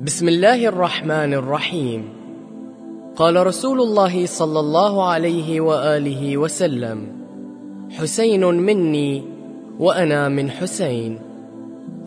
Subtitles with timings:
[0.00, 2.08] بسم الله الرحمن الرحيم.
[3.16, 7.08] قال رسول الله صلى الله عليه وآله وسلم
[7.90, 9.24] حسين مني
[9.78, 11.18] وأنا من حسين.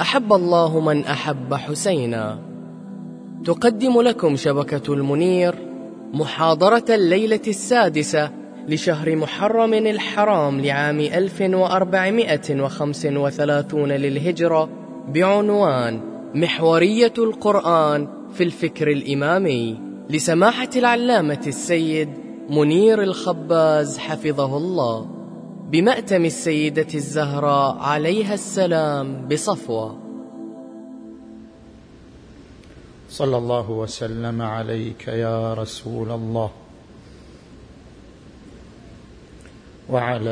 [0.02, 2.40] أحب الله من أحب حسينا.
[3.46, 5.56] تقدم لكم شبكة المنير
[6.14, 8.30] محاضرة الليلة السادسة
[8.68, 14.70] لشهر محرم الحرام لعام 1435 للهجرة
[15.14, 19.80] بعنوان محورية القرآن في الفكر الإمامي
[20.10, 22.10] لسماحة العلامة السيد
[22.50, 25.08] منير الخباز حفظه الله
[25.70, 30.00] بمأتم السيدة الزهراء عليها السلام بصفوة.
[33.10, 36.52] صلى الله وسلم عليك يا رسول الله.
[39.90, 40.30] وعلى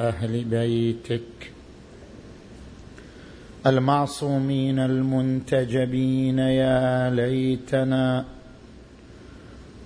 [0.00, 1.53] أهل بيتك
[3.66, 8.24] المعصومين المنتجبين يا ليتنا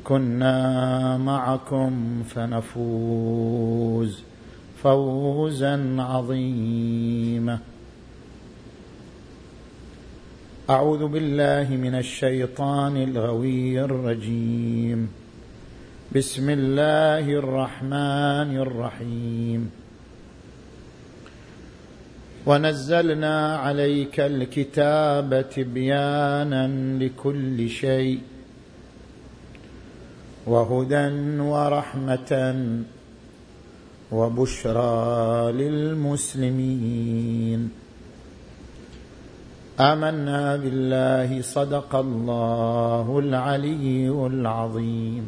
[0.05, 4.23] كنا معكم فنفوز
[4.83, 7.59] فوزا عظيما.
[10.71, 15.09] أعوذ بالله من الشيطان الغوي الرجيم.
[16.17, 19.71] بسم الله الرحمن الرحيم.
[22.49, 26.65] ونزلنا عليك الكتاب تبيانا
[27.03, 28.21] لكل شيء
[30.47, 31.09] وهدى
[31.53, 32.33] ورحمة
[34.13, 36.81] وبشرى للمسلمين.
[39.81, 45.25] آمنا بالله صدق الله العلي العظيم.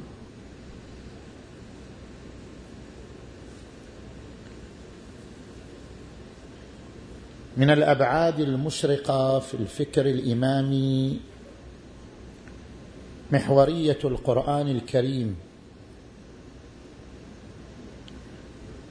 [7.61, 11.21] من الأبعاد المشرقة في الفكر الإمامي
[13.33, 15.37] محورية القرآن الكريم.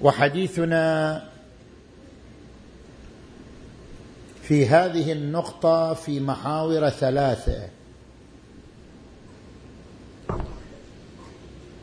[0.01, 1.23] وحديثنا
[4.41, 7.69] في هذه النقطة في محاور ثلاثة.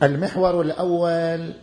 [0.03, 1.53] المحور الأول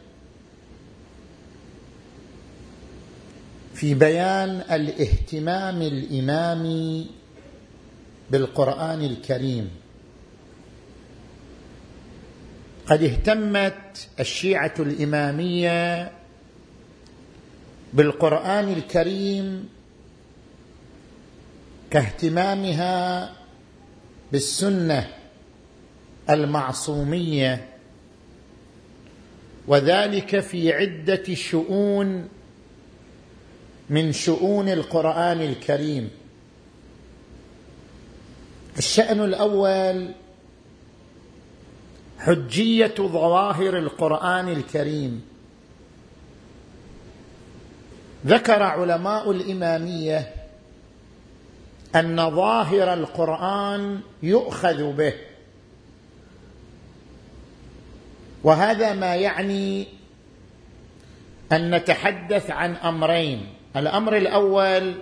[3.74, 7.06] في بيان الاهتمام الامامي
[8.30, 9.70] بالقرآن الكريم.
[12.86, 16.10] قد اهتمت الشيعة الإمامية
[17.92, 19.68] بالقرآن الكريم
[21.90, 23.32] كاهتمامها
[24.32, 25.08] بالسنة
[26.30, 27.68] المعصومية
[29.68, 32.28] وذلك في عدة شؤون
[33.90, 36.10] من شؤون القرآن الكريم.
[38.78, 40.14] الشأن الأول
[42.18, 45.24] حجية ظواهر القرآن الكريم.
[48.26, 50.34] ذكر علماء الإمامية
[51.94, 55.14] أن ظاهر القرآن يؤخذ به.
[58.44, 59.86] وهذا ما يعني
[61.52, 63.53] أن نتحدث عن أمرين.
[63.76, 64.94] الأمر الأول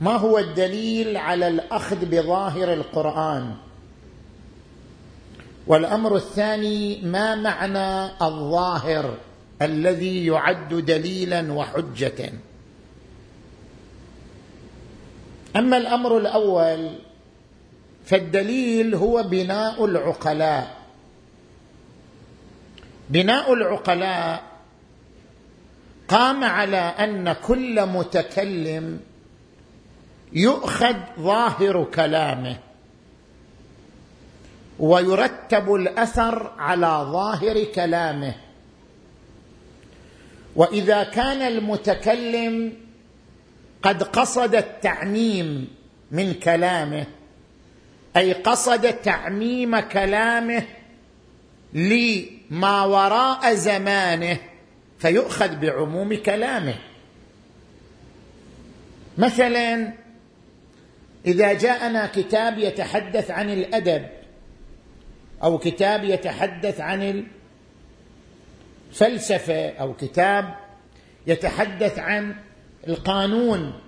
[0.00, 3.54] ما هو الدليل على الأخذ بظاهر القرآن؟
[5.66, 9.14] والأمر الثاني ما معنى الظاهر
[9.62, 12.32] الذي يعد دليلا وحجة؟
[15.56, 16.98] أما الأمر الأول
[18.04, 20.76] فالدليل هو بناء العقلاء.
[23.10, 24.42] بناء العقلاء
[26.08, 29.00] قام على أن كل متكلم
[30.32, 32.56] يؤخذ ظاهر كلامه
[34.78, 38.34] ويرتب الأثر على ظاهر كلامه.
[40.56, 42.72] وإذا كان المتكلم
[43.82, 45.68] قد قصد التعميم
[46.10, 47.06] من كلامه
[48.16, 50.62] أي قصد تعميم كلامه
[51.72, 54.38] لما وراء زمانه
[54.98, 56.74] فيؤخذ بعموم كلامه.
[59.18, 59.92] مثلا
[61.26, 64.06] إذا جاءنا كتاب يتحدث عن الأدب
[65.42, 67.24] أو كتاب يتحدث عن
[68.92, 70.54] الفلسفة أو كتاب
[71.26, 72.36] يتحدث عن
[72.88, 73.80] القانون.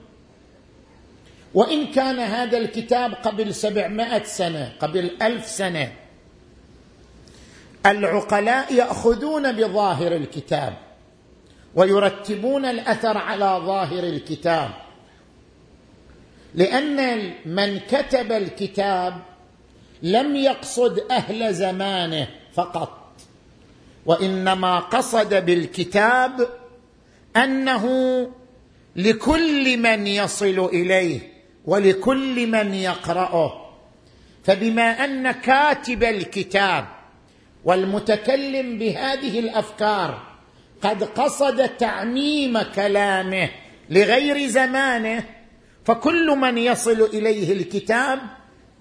[1.55, 5.93] وإن كان هذا الكتاب قبل سبعمائة سنة قبل ألف سنة
[7.87, 10.88] العقلاء يأخذون بظاهر الكتاب.
[11.79, 14.71] ويرتبون الأثر على ظاهر الكتاب.
[16.55, 19.23] لأن من كتب الكتاب
[20.03, 23.13] لم يقصد أهل زمانه فقط.
[24.07, 26.49] وإنما قصد بالكتاب
[27.37, 27.87] أنه
[28.97, 31.21] لكل من يصل إليه
[31.65, 33.71] ولكل من يقرأه.
[34.45, 36.87] فبما أن كاتب الكتاب
[37.65, 40.28] والمتكلم بهذه الأفكار
[40.83, 43.51] قد قصد تعميم كلامه
[43.91, 45.25] لغير زمانه
[45.85, 48.19] فكل من يصل إليه الكتاب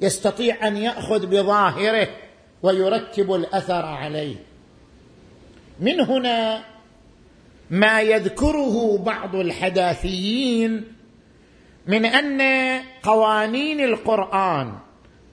[0.02, 2.08] يستطيع أن يأخذ بظاهره
[2.64, 4.36] ويرتب الأثر عليه.
[5.80, 6.64] من هنا
[7.70, 10.94] ما يذكره بعض الحداثيين
[11.88, 12.42] من أن
[13.04, 14.74] قوانين القرآن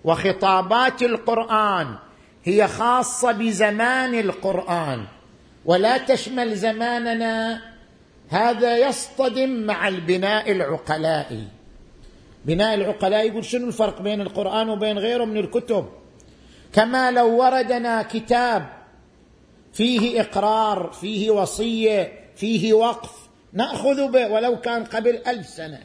[0.04, 1.94] وخطابات القرآن
[2.44, 5.04] هي خاصة بزمان القرآن.
[5.64, 7.60] ولا تشمل زماننا.
[8.28, 11.44] هذا يصطدم مع البناء العقلائي.
[12.44, 15.88] بناء العقلاء يقول شنو الفرق بين القرآن وبين غيره من الكتب؟
[16.72, 18.68] كما لو وردنا كتاب
[19.72, 23.10] فيه إقرار فيه وصية فيه وقف
[23.52, 25.80] نأخذ به ولو كان قبل ألف سنة.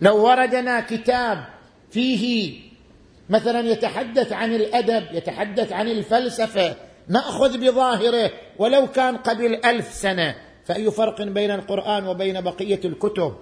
[0.00, 1.44] لو وردنا كتاب
[1.90, 2.60] فيه
[3.30, 6.76] مثلا يتحدث عن الأدب يتحدث عن الفلسفة
[7.08, 10.34] نأخذ بظاهره ولو كان قبل ألف سنة.
[10.66, 13.36] فأي فرق بين القرآن وبين بقية الكتب؟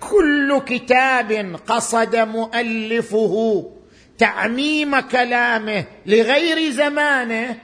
[0.00, 3.64] كل كتاب قصد مؤلفه
[4.18, 7.56] تعميم كلامه لغير زمانه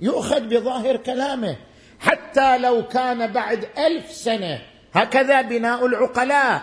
[0.00, 1.56] يؤخذ بظاهر كلامه.
[2.00, 4.58] حتى لو كان بعد ألف سنة.
[4.94, 6.62] هكذا بناء العقلاء.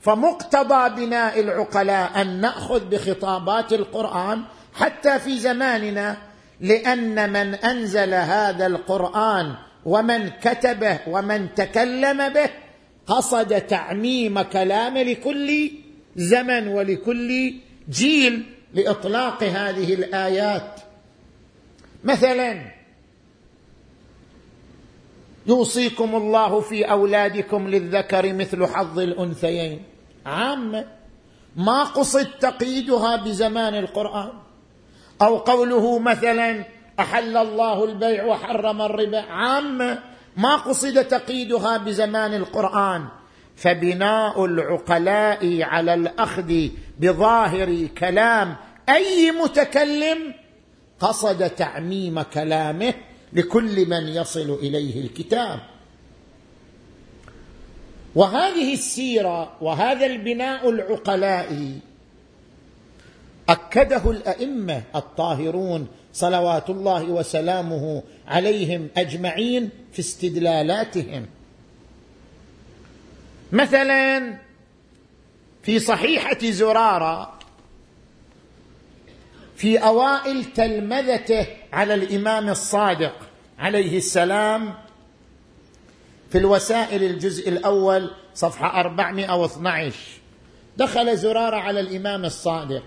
[0.00, 4.42] فمقتضى بناء العقلاء أن نأخذ بخطابات القرآن
[4.74, 6.31] حتى في زماننا.
[6.62, 9.54] لأن من أنزل هذا القرآن
[9.84, 12.50] ومن كتبه ومن تكلم به
[13.06, 15.70] قصد تعميم كلامه لكل
[16.16, 17.54] زمن ولكل
[17.90, 20.80] جيل لإطلاق هذه الآيات.
[22.04, 22.64] مثلا
[25.46, 29.82] يوصيكم الله في أولادكم للذكر مثل حظ الأنثيين.
[30.26, 30.84] عامة
[31.56, 34.32] ما قصد تقييدها بزمان القرآن.
[35.22, 36.64] أو قوله مثلا
[37.00, 39.20] أحل الله البيع وحرم الربا.
[39.20, 39.98] عامه
[40.36, 43.08] ما قصد تقييدها بزمان القرآن.
[43.56, 46.68] فبناء العقلاء على الأخذ
[47.00, 48.56] بظاهر كلام
[48.88, 50.34] أي متكلم
[51.00, 52.94] قصد تعميم كلامه
[53.32, 55.60] لكل من يصل إليه الكتاب.
[58.14, 61.91] وهذه السيرة وهذا البناء العقلائي
[63.52, 71.26] أكده الأئمة الطاهرون صلوات الله وسلامه عليهم أجمعين في استدلالاتهم.
[73.52, 74.38] مثلا
[75.62, 77.38] في صحيحة زرارة
[79.56, 83.14] في أوائل تلمذته على الإمام الصادق
[83.58, 84.74] عليه السلام
[86.30, 89.96] في الوسائل الجزء الأول صفحة 412
[90.76, 92.84] دخل زرارة على الإمام الصادق.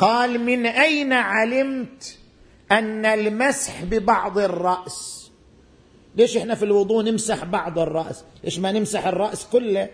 [0.00, 2.18] قال من أين علمت
[2.72, 5.30] أن المسح ببعض الرأس؟
[6.16, 9.88] ليش إحنا في الوضوء نمسح بعض الرأس؟ ليش ما نمسح الرأس كله؟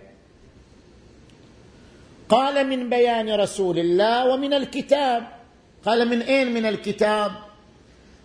[2.28, 5.26] قال من بيان رسول الله ومن الكتاب.
[5.84, 7.32] قال من أين من الكتاب؟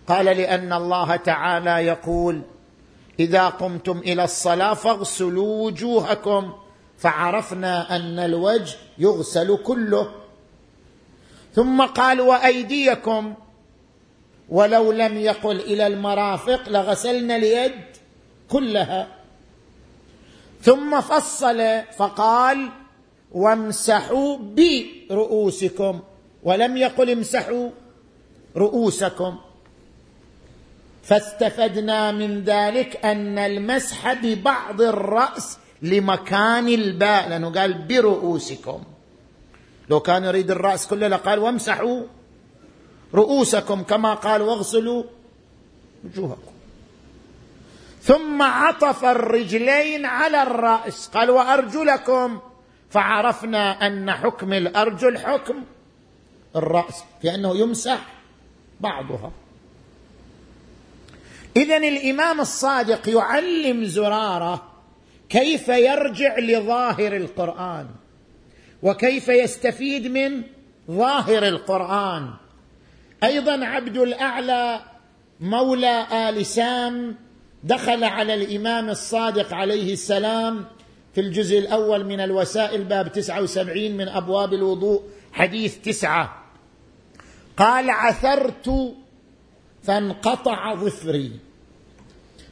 [0.06, 2.42] قال لأن الله تعالى يقول
[3.20, 6.52] إذا قمتم إلى الصلاة فاغسلوا وجوهكم.
[6.98, 10.21] فعرفنا أن الوجه يغسل كله.
[11.54, 13.34] ثم قال وأيديكم.
[14.48, 17.72] ولو لم يقل إلى المرافق لغسلنا اليد
[18.48, 19.08] كلها.
[20.62, 22.68] ثم فصل فقال
[23.32, 26.00] وامسحوا برؤوسكم.
[26.42, 27.70] ولم يقل امسحوا
[28.56, 29.38] رؤوسكم.
[31.02, 38.82] فاستفدنا من ذلك أن المسح ببعض الرأس لمكان الباء لأنه قال برؤوسكم.
[39.90, 42.02] لو كان يريد الرأس كله لقال وامسحوا
[43.14, 45.04] رؤوسكم كما قال واغسلوا
[46.04, 46.52] وجوهكم.
[48.02, 51.08] ثم عطف الرجلين على الرأس.
[51.08, 52.40] قال وأرجلكم.
[52.90, 55.64] فعرفنا أن حكم الأرجل حكم
[56.56, 58.06] الرأس لأنه يمسح
[58.80, 59.32] بعضها.
[61.56, 64.72] اذا الإمام الصادق يعلم زرارة
[65.28, 67.88] كيف يرجع لظاهر القرآن.
[68.82, 70.42] وكيف يستفيد من
[70.90, 72.30] ظاهر القرآن.
[73.24, 74.80] أيضا عبد الأعلى
[75.40, 77.16] مولى آل سام
[77.64, 80.64] دخل على الإمام الصادق عليه السلام
[81.14, 86.44] في الجزء الأول من الوسائل باب تسعة وسبعين من أبواب الوضوء حديث تسعة.
[87.56, 88.94] قال عثرت
[89.82, 91.32] فانقطع ظفري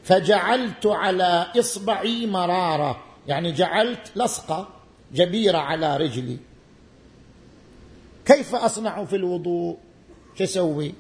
[0.05, 3.05] فجعلت على إصبعي مرارة.
[3.27, 4.80] يعني جعلت لصقة.
[5.15, 6.37] جبيرة على رجلي.
[8.27, 9.77] كيف أصنع في الوضوء؟
[10.39, 10.95] شو أسوي؟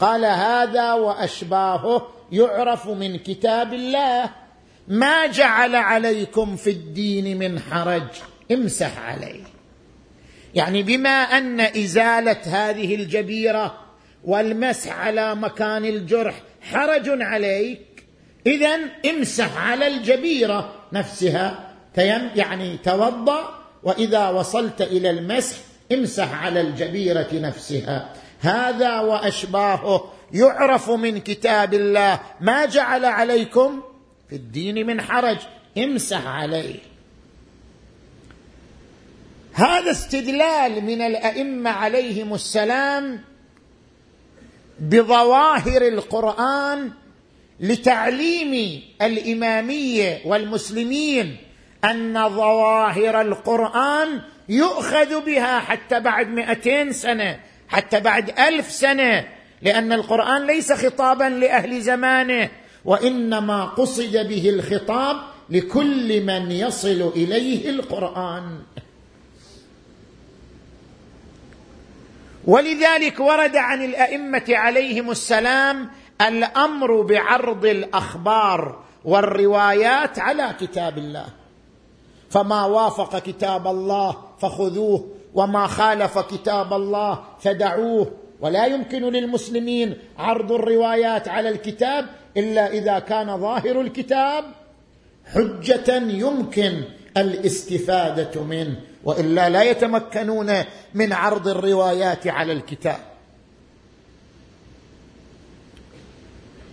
[0.00, 4.30] قال هذا وأشباهه يعرف من كتاب الله.
[4.88, 8.08] ما جعل عليكم في الدين من حرج.
[8.52, 9.44] امسح عليه.
[10.54, 13.78] يعني بما أن إزالة هذه الجبيرة
[14.24, 18.04] والمسح على مكان الجرح حرج عليك
[18.46, 18.78] اذا
[19.10, 21.75] امسح على الجبيرة نفسها.
[21.96, 25.56] تيم يعني توضأ وإذا وصلت إلى المسح
[25.92, 28.12] امسح على الجبيرة نفسها.
[28.40, 32.20] هذا وأشباهه يعرف من كتاب الله.
[32.40, 33.82] ما جعل عليكم
[34.28, 35.38] في الدين من حرج
[35.78, 36.78] امسح عليه.
[39.52, 43.20] هذا استدلال من الأئمة عليهم السلام
[44.80, 46.90] بظواهر القرآن
[47.60, 51.36] لتعليم الإمامية والمسلمين.
[51.90, 59.28] أن ظواهر القرآن يؤخذ بها حتى بعد مئتين سنة حتى بعد ألف سنة
[59.62, 62.48] لأن القرآن ليس خطابا لأهل زمانه
[62.84, 65.16] وإنما قصد به الخطاب
[65.50, 68.58] لكل من يصل إليه القرآن.
[72.44, 75.90] ولذلك ورد عن الأئمة عليهم السلام
[76.20, 81.26] الأمر بعرض الأخبار والروايات على كتاب الله.
[82.36, 88.12] فما وافق كتاب الله فخذوه وما خالف كتاب الله فدعوه.
[88.40, 94.44] ولا يمكن للمسلمين عرض الروايات على الكتاب إلا إذا كان ظاهر الكتاب
[95.34, 96.82] حجة يمكن
[97.16, 100.52] الاستفادة منه وإلا لا يتمكنون
[100.94, 103.00] من عرض الروايات على الكتاب.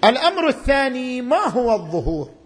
[0.03, 2.42] الأمر الثاني ما هو الظهور؟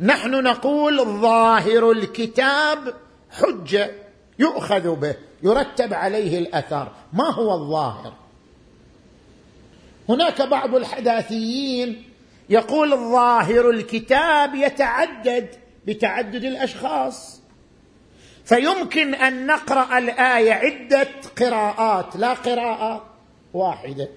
[0.00, 2.94] نحن نقول ظاهر الكتاب
[3.30, 3.90] حجة
[4.38, 6.92] يؤخذ به يرتب عليه الأثر.
[7.12, 8.12] ما هو الظاهر؟
[10.08, 12.02] هناك بعض الحداثيين
[12.50, 15.48] يقول الظاهر الكتاب يتعدد
[15.86, 17.40] بتعدد الأشخاص.
[18.44, 21.08] فيمكن أن نقرأ الآية عدة
[21.40, 23.06] قراءات لا قراءة
[23.54, 24.08] واحدة.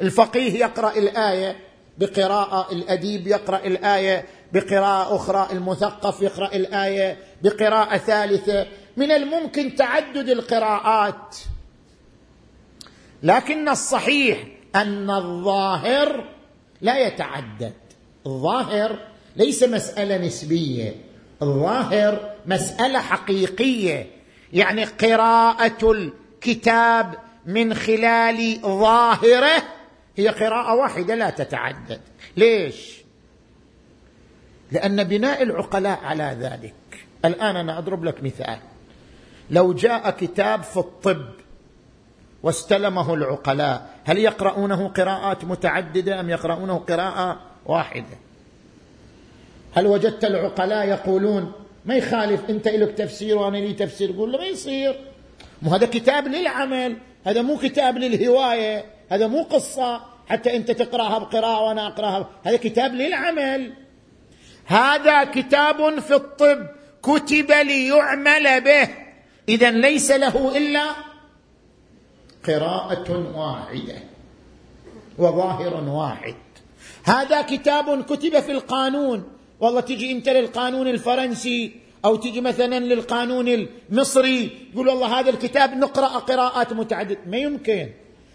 [0.00, 1.56] الفقيه يقرأ الآية
[1.98, 8.66] بقراءة الأديب يقرأ الآية بقراءة أخرى المثقف يقرأ الآية بقراءة ثالثة.
[8.96, 11.36] من الممكن تعدد القراءات.
[13.22, 14.38] لكن الصحيح
[14.74, 16.24] أن الظاهر
[16.80, 17.74] لا يتعدد.
[18.26, 18.98] الظاهر
[19.36, 20.94] ليس مسألة نسبية.
[21.42, 24.06] الظاهر مسألة حقيقية.
[24.52, 27.14] يعني قراءة الكتاب
[27.46, 29.62] من خلال ظاهره
[30.16, 32.00] هي قراءة واحدة لا تتعدد.
[32.36, 32.97] ليش؟
[34.72, 37.06] لأن بناء العقلاء على ذلك.
[37.24, 38.58] الآن أنا أضرب لك مثال.
[39.50, 41.26] لو جاء كتاب في الطب
[42.42, 48.18] واستلمه العقلاء هل يقرؤونه قراءات متعددة أم يقرؤونه قراءة واحدة؟
[49.74, 51.52] هل وجدت العقلاء يقولون
[51.84, 55.00] ما يخالف أنت لك تفسير وأنا لي تفسير؟ يقول له ما يصير.
[55.62, 61.62] مو هذا كتاب للعمل هذا مو كتاب للهواية هذا مو قصة حتى أنت تقرأها بقراءة
[61.62, 63.72] وأنا أقرأها هذا كتاب للعمل.
[64.68, 66.66] هذا كتاب في الطب
[67.02, 68.88] كتب ليعمل به.
[69.48, 70.84] اذا ليس له إلا
[72.46, 73.98] قراءة واحدة
[75.18, 76.34] وظاهر واحد.
[77.04, 79.24] هذا كتاب كتب في القانون.
[79.60, 81.72] والله تجي أنت للقانون الفرنسي
[82.04, 87.18] أو تجي مثلا للقانون المصري يقول والله هذا الكتاب نقرأ قراءات متعددة.
[87.26, 87.88] ما يمكن.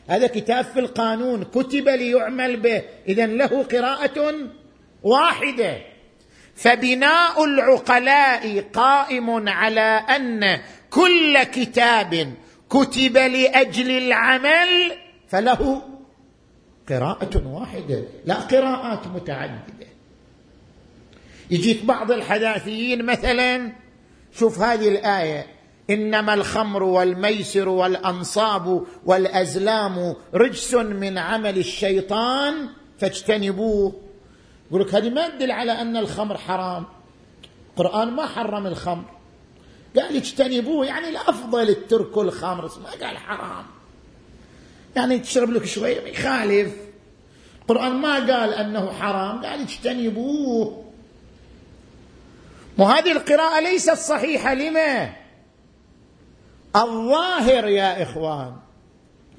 [0.07, 2.81] هذا كتاب في القانون كتب ليعمل به.
[3.07, 4.33] اذا له قراءة
[5.03, 5.92] واحدة.
[6.55, 12.33] فبناء العقلاء قائم على أن كل كتاب
[12.69, 14.91] كتب لأجل العمل
[15.27, 15.81] فله
[16.89, 19.87] قراءة واحدة لا قراءات متعددة.
[21.51, 23.71] يجيك بعض الحداثيين مثلا
[24.39, 25.45] شوف هذه الآية
[25.89, 32.69] إنما الخمر والميسر والأنصاب والأزلام رجس من عمل الشيطان
[32.99, 33.93] فاجتنبوه.
[34.73, 36.85] يقول لك هذه ما تدل على أن الخمر حرام.
[37.69, 39.05] القرآن ما حرم الخمر.
[39.95, 43.65] قال اجتنبوه يعني الأفضل الترك الخمر ما قال حرام.
[44.95, 46.73] يعني تشرب لك شوية ما يخالف.
[47.61, 50.83] القرآن ما قال أنه حرام قال اجتنبوه.
[52.77, 55.13] وهذه القراءة ليست صحيحة لما؟
[56.75, 58.55] الظاهر يا إخوان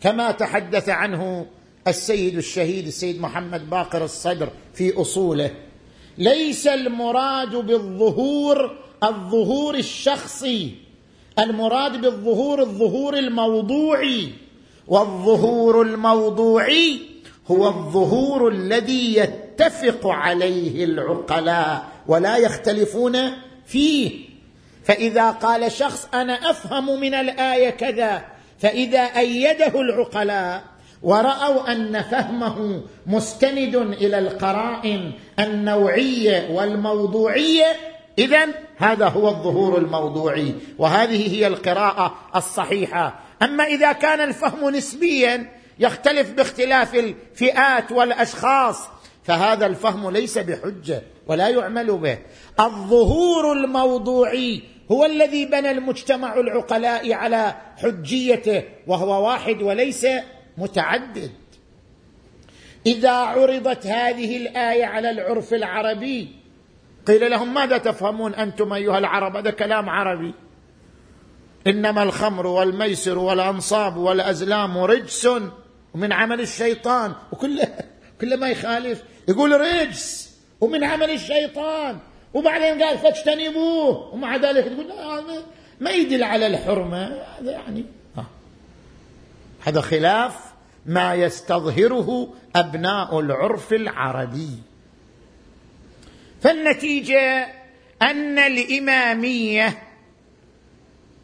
[0.00, 1.46] كما تحدث عنه
[1.88, 5.50] السيد الشهيد السيد محمد باقر الصدر في أصوله.
[6.18, 10.74] ليس المراد بالظهور الظهور الشخصي.
[11.38, 14.32] المراد بالظهور الظهور الموضوعي.
[14.88, 17.00] والظهور الموضوعي
[17.50, 23.18] هو الظهور الذي يتفق عليه العقلاء ولا يختلفون
[23.66, 24.10] فيه.
[24.84, 28.24] فإذا قال شخص أنا أفهم من الآية كذا
[28.58, 30.73] فإذا أيده العقلاء
[31.04, 37.66] ورأوا أن فهمه مستند إلى القرائن النوعية والموضوعية.
[38.18, 43.20] اذا هذا هو الظهور الموضوعي وهذه هي القراءة الصحيحة.
[43.42, 48.78] أما إذا كان الفهم نسبيا يختلف باختلاف الفئات والأشخاص
[49.24, 52.18] فهذا الفهم ليس بحجة ولا يعمل به.
[52.60, 60.06] الظهور الموضوعي هو الذي بنى المجتمع العقلاء على حجيته وهو واحد وليس
[60.58, 61.30] متعدد.
[62.86, 66.28] إذا عرضت هذه الآية على العرف العربي
[67.06, 70.34] قيل لهم ماذا تفهمون أنتم أيها العرب؟ هذا كلام عربي.
[71.66, 75.28] إنما الخمر والميسر والأنصاب والأزلام رجس
[75.94, 77.60] ومن عمل الشيطان وكل
[78.20, 81.98] كل ما يخالف يقول رجس ومن عمل الشيطان
[82.34, 85.42] وبعدين قال فاجتنبوه ومع ذلك تقول هذا
[85.80, 87.06] ما يدل على الحرمة.
[87.40, 87.84] هذا يعني
[89.64, 90.34] هذا خلاف
[90.86, 94.50] ما يستظهره أبناء العرف العربي.
[96.42, 97.46] فالنتيجة
[98.02, 99.82] أن الإمامية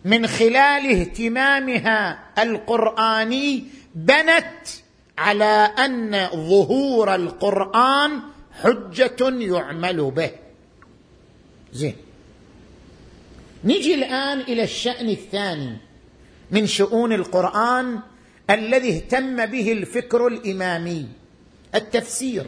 [0.04, 4.68] من خلال اهتمامها القرآني بنت
[5.18, 8.20] على أن ظهور القرآن
[8.62, 10.30] حجة يعمل به.
[11.72, 11.96] زين.
[13.64, 15.76] نجي الآن إلى الشأن الثاني
[16.50, 18.00] من شؤون القرآن
[18.50, 21.08] الذي اهتم به الفكر الإمامي
[21.74, 22.46] التفسير.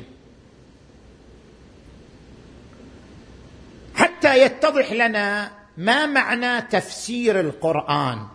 [3.94, 8.26] حتى يتضح لنا ما معنى تفسير القرآن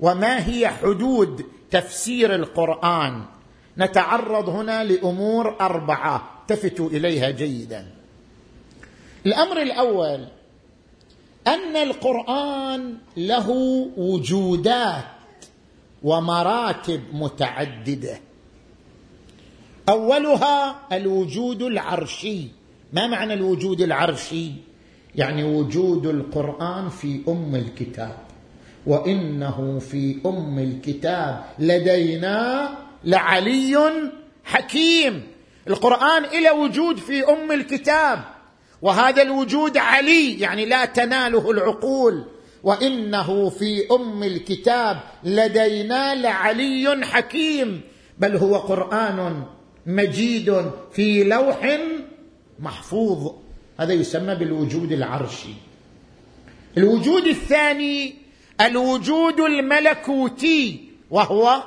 [0.00, 3.24] وما هي حدود تفسير القرآن.
[3.78, 7.86] نتعرض هنا لأمور أربعة التفتوا إليها جيدا.
[9.26, 10.28] الأمر الأول
[11.46, 13.50] أن القرآن له
[13.96, 15.13] وجودات.
[16.04, 18.20] ومراتب متعددة.
[19.88, 22.48] أولها الوجود العرشي.
[22.92, 24.50] ما معنى الوجود العرشي؟
[25.14, 28.18] يعني وجود القرآن في أم الكتاب.
[28.86, 32.68] وإنه في أم الكتاب لدينا
[33.04, 33.92] لعلي
[34.44, 35.26] حكيم.
[35.68, 38.24] القرآن له وجود في أم الكتاب.
[38.82, 42.24] وهذا الوجود علي يعني لا تناله العقول.
[42.64, 47.80] وإنه في أم الكتاب لدينا لعلي حكيم
[48.18, 49.44] بل هو قرآن
[49.86, 51.78] مجيد في لوح
[52.60, 53.32] محفوظ.
[53.80, 55.54] هذا يسمى بالوجود العرشي.
[56.78, 58.14] الوجود الثاني
[58.60, 61.62] الوجود الملكوتي وهو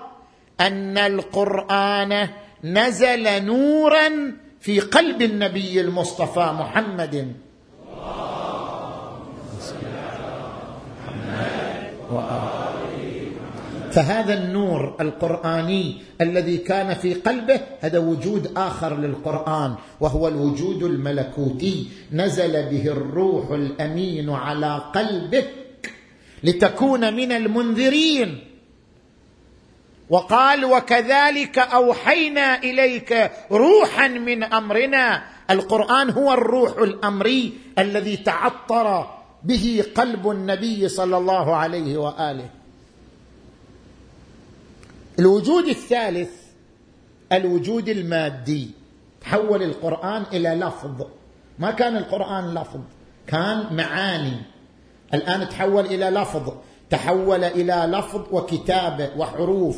[0.59, 2.29] أن القرآن
[2.63, 7.33] نزل نورا في قلب النبي المصطفى محمد.
[13.91, 21.87] فهذا النور القرآني الذي كان في قلبه هذا وجود آخر للقرآن وهو الوجود الملكوتي.
[22.11, 25.49] نزل به الروح الأمين على قلبك
[26.43, 28.39] لتكون من المنذرين.
[30.09, 40.29] وقال وكذلك أوحينا إليك روحا من أمرنا القرآن هو الروح الأمري الذي تعطر به قلب
[40.29, 42.49] النبي صلى الله عليه وآله.
[45.19, 46.29] الوجود الثالث
[47.31, 48.71] الوجود المادي.
[49.21, 51.05] تحول القرآن إلى لفظ.
[51.59, 52.79] ما كان القرآن لفظ
[53.27, 54.41] كان معاني.
[55.13, 56.53] الآن تحول إلى لفظ.
[56.89, 59.77] تحول إلى لفظ وكتابة وحروف.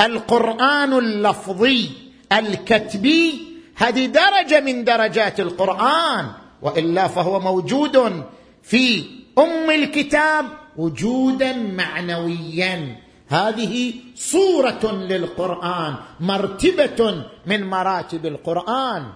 [0.00, 1.90] القرآن اللفظي
[2.32, 3.42] الكتبي
[3.76, 6.26] هذه درجة من درجات القرآن.
[6.62, 8.24] وإلا فهو موجود.
[8.62, 9.04] في
[9.38, 10.44] أم الكتاب
[10.76, 12.96] وجودا معنويا.
[13.28, 19.06] هذه صورة للقرآن مرتبة من مراتب القرآن.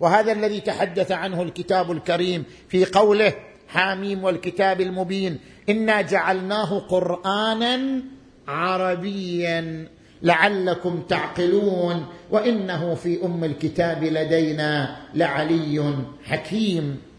[0.00, 3.34] وهذا الذي تحدث عنه الكتاب الكريم في قوله
[3.68, 8.02] حاميم والكتاب المبين إنا جعلناه قرآنا
[8.48, 9.88] عربيا.
[10.22, 17.11] لعلكم تعقلون وإنه في أم الكتاب لدينا لعلي حكيم.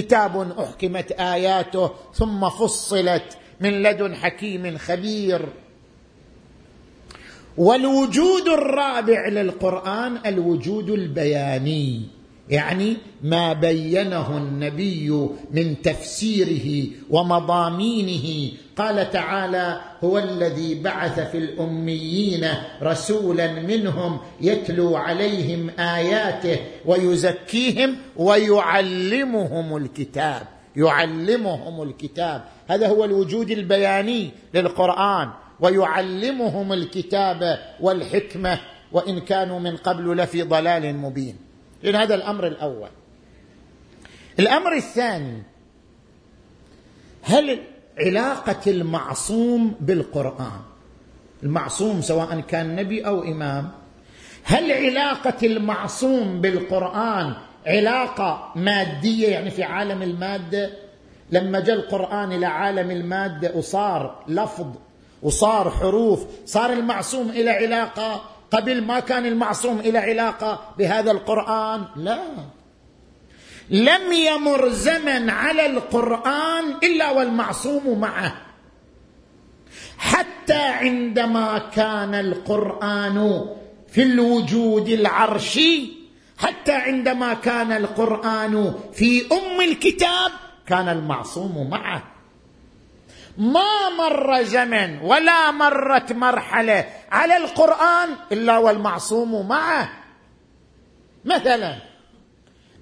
[0.00, 5.48] كتاب أحكمت آياته ثم فصلت من لدن حكيم خبير.
[7.58, 12.17] والوجود الرابع للقرآن الوجود البياني.
[12.50, 18.52] يعني ما بينه النبي من تفسيره ومضامينه.
[18.76, 22.48] قال تعالى هو الذي بعث في الأميين
[22.82, 30.42] رسولا منهم يتلو عليهم آياته ويزكيهم ويعلمهم الكتاب.
[30.76, 32.44] يعلمهم الكتاب.
[32.68, 35.28] هذا هو الوجود البياني للقرآن.
[35.60, 38.58] ويعلمهم الكتاب والحكمة.
[38.92, 41.47] وإن كانوا من قبل لفي ضلال مبين.
[41.84, 42.88] إذن هذا الأمر الأول.
[44.38, 45.42] الأمر الثاني
[47.22, 47.58] هل
[48.00, 50.60] علاقة المعصوم بالقرآن
[51.42, 53.70] المعصوم سواء كان نبي أو إمام
[54.44, 57.34] هل علاقة المعصوم بالقرآن
[57.66, 60.70] علاقة مادية يعني في عالم المادة؟
[61.30, 64.66] لما جاء القرآن إلى عالم المادة وصار لفظ
[65.22, 72.22] وصار حروف صار المعصوم إلى علاقة قبل ما كان المعصوم إلى علاقة بهذا القرآن؟ لا.
[73.70, 78.36] لم يمر زمن على القرآن إلا والمعصوم معه.
[79.98, 83.44] حتى عندما كان القرآن
[83.88, 85.92] في الوجود العرشي
[86.38, 90.30] حتى عندما كان القرآن في أم الكتاب
[90.66, 92.17] كان المعصوم معه.
[93.38, 99.88] ما مر زمن ولا مرت مرحلة على القرآن إلا والمعصوم معه.
[101.24, 101.76] مثلا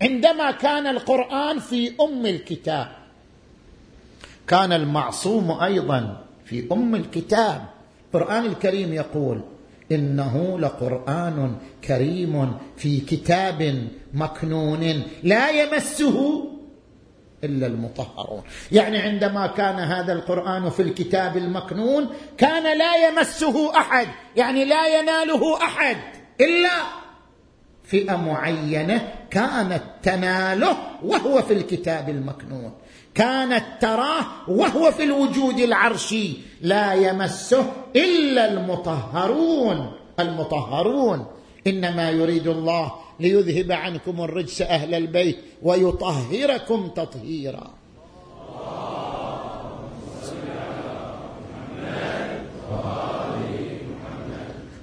[0.02, 2.88] عندما كان القرآن في أم الكتاب
[4.48, 7.64] كان المعصوم أيضا في أم الكتاب.
[8.14, 9.40] القرآن الكريم يقول
[9.92, 16.48] إنه لقرآن كريم في كتاب مكنون لا يمسه
[17.44, 18.42] إلا المطهرون.
[18.72, 25.62] يعني عندما كان هذا القرآن في الكتاب المكنون كان لا يمسه أحد يعني لا يناله
[25.62, 25.96] أحد
[26.40, 26.70] إلا
[27.84, 32.72] فئة معينة كانت تناله وهو في الكتاب المكنون.
[33.14, 36.32] كانت تراه وهو في الوجود العرشي.
[36.62, 39.92] لا يمسه إلا المطهرون.
[40.20, 41.26] المطهرون.
[41.66, 47.70] إنما يريد الله ليذهب عنكم الرجس أهل البيت ويطهركم تطهيرا.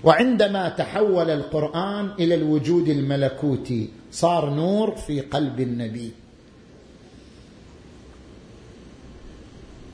[0.04, 6.12] وعندما تحول القرآن إلى الوجود الملكوتي صار نور في قلب النبي.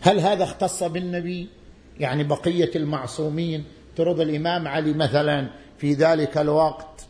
[0.02, 1.48] هل هذا اختص بالنبي؟
[2.00, 3.64] يعني بقية المعصومين
[3.96, 5.50] ترد الإمام علي مثلا
[5.80, 7.08] في ذلك الوقت.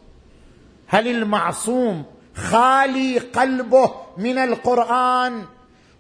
[0.88, 2.04] هل المعصوم
[2.36, 5.46] خالي قلبه من القرآن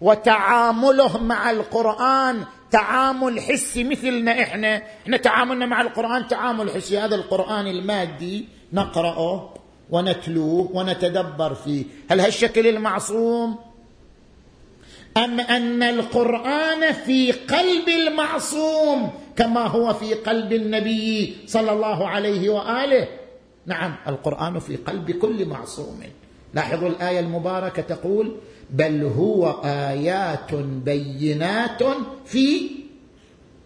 [0.01, 6.99] وتعامله مع القرآن تعامل حسي مثلنا إحنا؟ إحنا تعاملنا مع القرآن تعامل حسي.
[6.99, 9.53] هذا القرآن المادي نقرأه
[9.89, 11.85] ونتلوه ونتدبر فيه.
[12.11, 13.59] هل هالشكل المعصوم؟
[15.17, 23.07] أم أن القرآن في قلب المعصوم كما هو في قلب النبي صلى الله عليه وآله.
[23.65, 25.99] نعم القرآن في قلب كل معصوم.
[26.53, 28.35] لاحظوا الآية المباركة تقول
[28.69, 30.53] بل هو آيات
[30.85, 31.83] بينات
[32.25, 32.69] في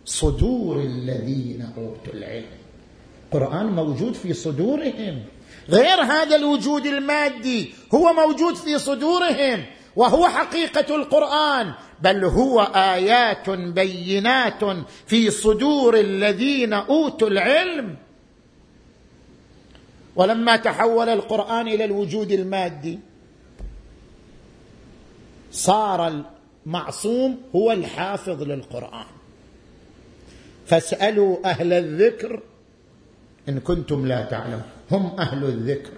[0.06, 2.46] صدور الذين أوتوا العلم.
[3.26, 5.24] القران موجود في صدورهم.
[5.70, 11.74] غير هذا الوجود المادي هو موجود في صدورهم وهو حقيقة القرآن.
[12.04, 14.64] بل هو آيات بينات
[15.08, 17.96] في صدور الذين أوتوا العلم.
[20.16, 23.00] ولما تحول القرآن إلى الوجود المادي
[25.52, 26.24] صار
[26.66, 29.06] المعصوم هو الحافظ للقرآن.
[30.66, 32.42] فاسألوا أهل الذكر
[33.50, 34.62] إن كنتم لا تعلمون
[34.92, 35.92] هم أهل الذكر.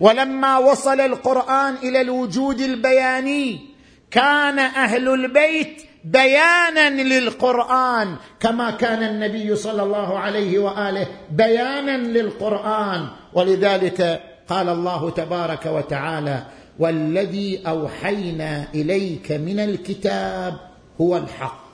[0.00, 3.69] ولما وصل القرآن إلى الوجود البياني
[4.10, 13.08] كان أهل البيت بيانا للقرآن كما كان النبي صلى الله عليه وآله بيانا للقرآن.
[13.32, 16.42] ولذلك قال الله تبارك وتعالى
[16.78, 20.56] والذي أوحينا إليك من الكتاب
[21.00, 21.70] هو الحق.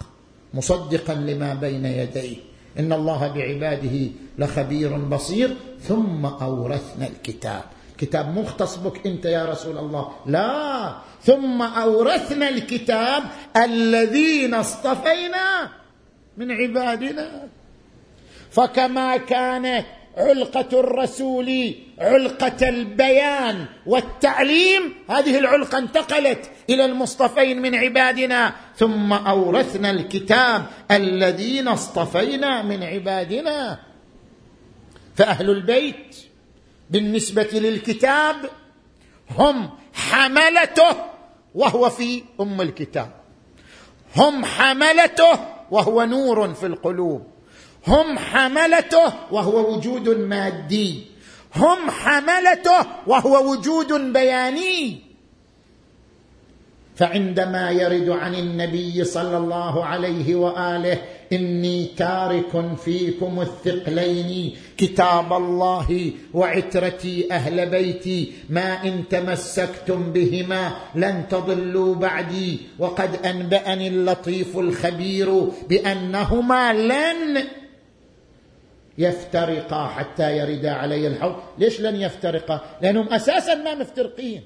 [0.54, 2.36] مصدقا لما بين يديه.
[2.78, 5.56] إن الله بعباده لخبير بصير.
[5.80, 7.62] ثم أورثنا الكتاب.
[7.98, 10.12] كتاب مختص بك انت يا رسول الله.
[10.26, 10.96] لا.
[11.22, 13.22] ثم أورثنا الكتاب
[13.56, 15.70] الذين اصطفينا
[16.36, 17.48] من عبادنا.
[18.50, 19.84] فكما كان
[20.16, 28.52] علقة الرسول علقة البيان والتعليم هذه العلقة انتقلت إلى المصطفين من عبادنا.
[28.76, 33.78] ثم أورثنا الكتاب الذين اصطفينا من عبادنا.
[35.14, 36.25] فأهل البيت
[36.90, 38.50] بالنسبة للكتاب
[39.38, 40.96] هم حملته
[41.54, 43.10] وهو في أم الكتاب.
[44.16, 45.38] هم حملته
[45.70, 47.26] وهو نور في القلوب.
[47.86, 51.06] هم حملته وهو وجود مادي.
[51.56, 55.05] هم حملته وهو وجود بياني.
[56.96, 60.98] فعندما يرد عن النبي صلى الله عليه وآله
[61.32, 71.94] إني تارك فيكم الثقلين كتاب الله وعترتي أهل بيتي ما إن تمسكتم بهما لن تضلوا
[71.94, 72.58] بعدي.
[72.78, 77.44] وقد أنبأني اللطيف الخبير بأنهما لن
[78.98, 81.36] يفترقا حتى يردا علي الحوض.
[81.58, 84.42] ليش لن يفترقا؟ لأنهم أساسا ما مفترقين.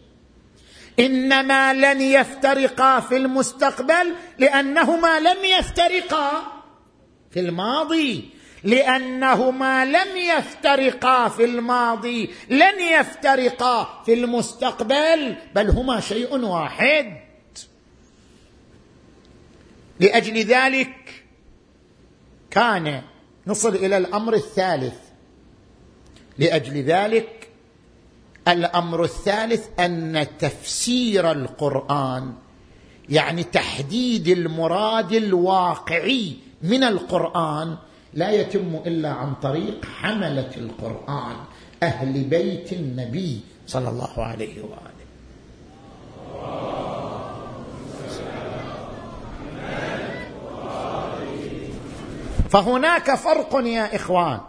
[0.98, 6.42] إنما لن يفترقا في المستقبل لأنهما لم يفترقا
[7.30, 8.30] في الماضي
[8.64, 17.20] لأنهما لم يفترقا في الماضي لن يفترقا في المستقبل بل هما شيء واحد.
[20.00, 21.24] لأجل ذلك
[22.50, 23.02] كان
[23.46, 24.94] نصل إلى الأمر الثالث.
[26.38, 27.49] لأجل ذلك
[28.48, 32.32] الأمر الثالث أن تفسير القرآن
[33.08, 37.76] يعني تحديد المراد الواقعي من القرآن
[38.14, 41.36] لا يتم إلا عن طريق حملة القرآن
[41.82, 44.90] أهل بيت النبي صلى الله عليه وآله.
[52.50, 54.40] فهناك فرق يا إخوان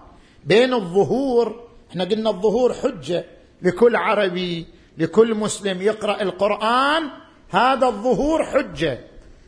[0.46, 3.26] بين الظهور إحنا قلنا الظهور حجة
[3.62, 4.66] لكل عربي
[4.98, 7.10] لكل مسلم يقرأ القرآن
[7.50, 9.00] هذا الظهور حجة.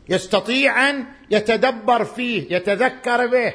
[0.08, 3.52] يستطيع أن يتدبر فيه يتذكر به.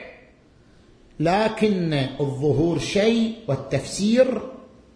[1.20, 4.42] لكن الظهور شيء والتفسير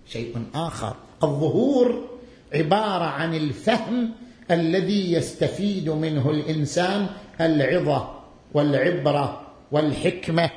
[0.08, 0.96] شيء آخر.
[1.24, 2.10] الظهور
[2.54, 4.12] عبارة عن الفهم
[4.52, 7.08] الذي يستفيد منه الإنسان
[7.42, 8.20] العظة
[8.54, 10.50] والعبرة والحكمة.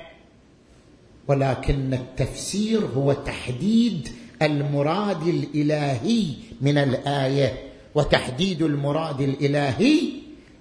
[1.29, 4.09] ولكن التفسير هو تحديد
[4.43, 6.27] المراد الإلهي
[6.61, 7.53] من الآية
[7.95, 10.01] وتحديد المراد الإلهي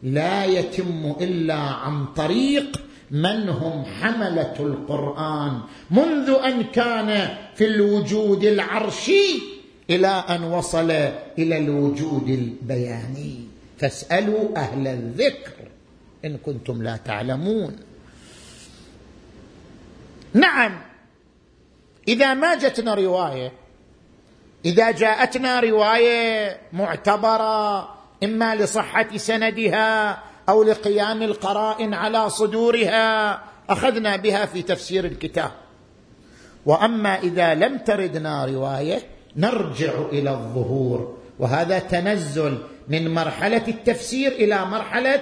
[0.04, 5.60] لا يتم إلا عن طريق من هم حملة القرآن.
[5.92, 9.40] منذ أن كان في الوجود العرشي
[9.90, 10.92] إلى أن وصل
[11.40, 13.36] إلى الوجود البياني.
[13.78, 15.54] فاسألوا أهل الذكر
[16.26, 17.76] إن كنتم لا تعلمون.
[20.34, 20.82] نعم
[22.08, 23.52] إذا ما جتنا رواية
[24.66, 27.80] إذا جاءتنا رواية معتبرة
[28.24, 35.52] إما لصحة سندها أو لقيام القرائن على صدورها أخذنا بها في تفسير الكتاب.
[36.66, 39.02] وأما إذا لم تردنا رواية
[39.36, 41.18] نرجع إلى الظهور.
[41.40, 45.22] وهذا تنزل من مرحلة التفسير إلى مرحلة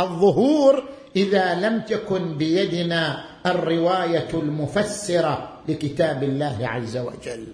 [0.00, 0.88] الظهور.
[1.16, 7.46] إذا لم تكن بيدنا الرواية المفسرة لكتاب الله عز وجل.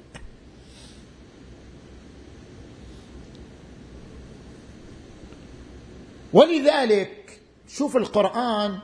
[6.34, 8.78] ولذلك شوف القرآن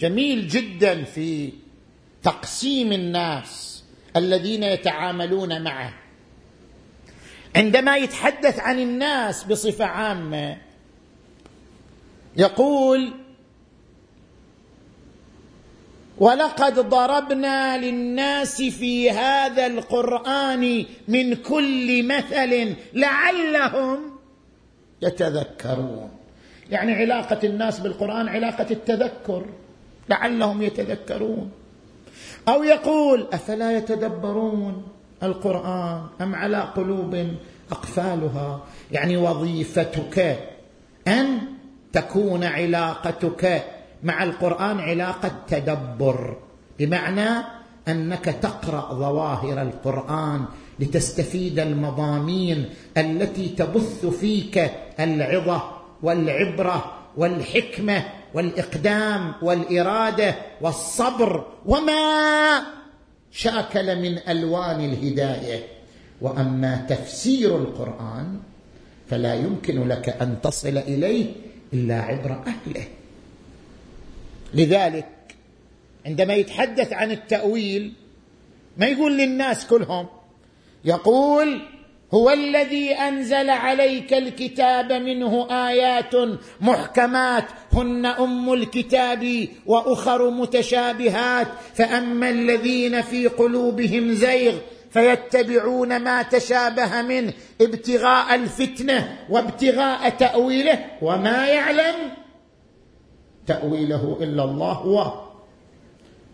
[0.00, 1.52] جميل جدا في
[2.22, 3.84] تقسيم الناس
[4.16, 5.94] الذين يتعاملون معه.
[7.56, 10.56] عندما يتحدث عن الناس بصفة عامة
[12.36, 13.12] يقول
[16.18, 24.15] ولقد ضربنا للناس في هذا القرآن من كل مثل لعلهم
[25.02, 26.10] يتذكرون.
[26.70, 29.44] يعني علاقة الناس بالقرآن علاقة التذكر
[30.08, 31.50] لعلهم يتذكرون.
[32.48, 34.82] أو يقول أفلا يتدبرون
[35.22, 37.28] القرآن أم على قلوب
[37.70, 38.60] أقفالها؟
[38.92, 40.38] يعني وظيفتك
[41.08, 41.38] أن
[41.92, 43.64] تكون علاقتك
[44.02, 46.36] مع القرآن علاقة تدبر
[46.78, 47.28] بمعنى
[47.88, 50.44] أنك تقرأ ظواهر القرآن
[50.80, 55.70] لتستفيد المضامين التي تبث فيك العظة
[56.02, 62.62] والعبرة والحكمة والإقدام والإرادة والصبر وما
[63.32, 65.64] شاكل من ألوان الهداية.
[66.20, 68.40] وأما تفسير القرآن
[69.10, 71.32] فلا يمكن لك أن تصل إليه
[71.72, 72.84] إلا عبر أهله.
[74.54, 75.08] لذلك
[76.06, 77.92] عندما يتحدث عن التأويل
[78.76, 80.06] ما يقول للناس كلهم
[80.86, 81.62] يقول
[82.14, 86.14] هو الذي أنزل عليك الكتاب منه آيات
[86.60, 94.54] محكمات هن أم الكتاب وأخر متشابهات فأما الذين في قلوبهم زيغ
[94.90, 101.94] فيتبعون ما تشابه منه ابتغاء الفتنة وابتغاء تأويله وما يعلم
[103.46, 104.86] تأويله إلا الله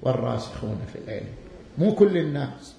[0.03, 1.35] والراسخون في العلم.
[1.79, 2.75] مو كل الناس.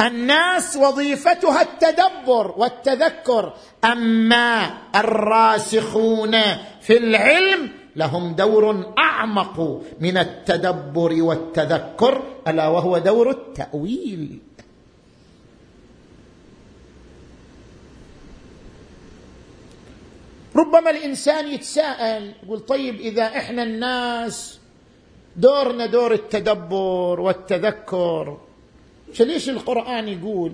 [0.00, 3.52] الناس وظيفتها التدبر والتذكر.
[3.84, 6.40] أما الراسخون
[6.80, 14.38] في العلم لهم دور أعمق من التدبر والتذكر ألا وهو دور التأويل.
[20.56, 24.58] ربما الإنسان يتساءل يقول طيب إذا إحنا الناس
[25.36, 28.38] دورنا دور التدبر والتذكر
[29.20, 30.52] ليش القرآن يقول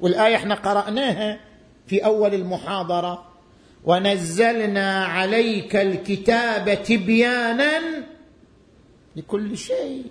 [0.00, 1.40] والآية إحنا قرأناها
[1.86, 3.26] في أول المحاضرة؟
[3.84, 7.80] ونزلنا عليك الكتاب تبيانا
[9.16, 10.04] لكل شيء.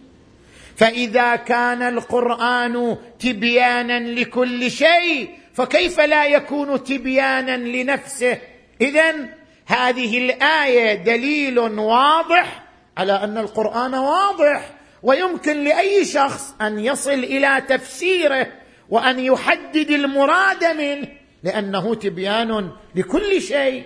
[0.76, 8.38] فإذا كان القرآن تبيانا لكل شيء فكيف لا يكون تبيانا لنفسه؟
[8.82, 9.16] إذا
[9.66, 12.64] هذه الآية دليل واضح
[12.98, 14.70] على أن القرآن واضح.
[15.06, 18.48] ويمكن لأي شخص أن يصل إلى تفسيره
[18.90, 21.08] وأن يحدد المراد منه
[21.44, 23.86] لأنه تبيان لكل شيء.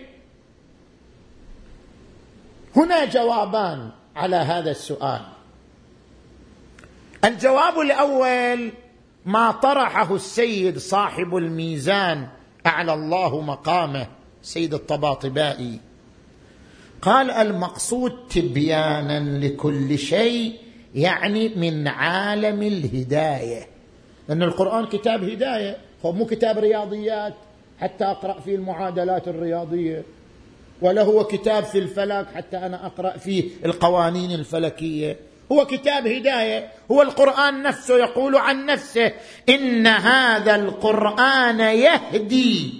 [2.75, 5.21] هنا جوابان على هذا السؤال.
[7.25, 8.71] الجواب الأول
[9.25, 12.27] ما طرحه السيد صاحب الميزان
[12.65, 14.07] أعلى الله مقامه
[14.41, 15.79] سيد الطباطبائي.
[17.01, 23.67] قال المقصود تبيانا لكل شيء يعني من عالم الهداية.
[24.29, 27.33] لأن القرآن كتاب هداية هو مو كتاب رياضيات.
[27.79, 30.03] حتى أقرأ فيه المعادلات الرياضية.
[30.81, 35.17] ولا هو كتاب في الفلك حتى أنا أقرأ فيه القوانين الفلكية.
[35.51, 36.71] هو كتاب هداية.
[36.91, 39.11] هو القرآن نفسه يقول عن نفسه
[39.49, 42.73] إن هذا القرآن يهدي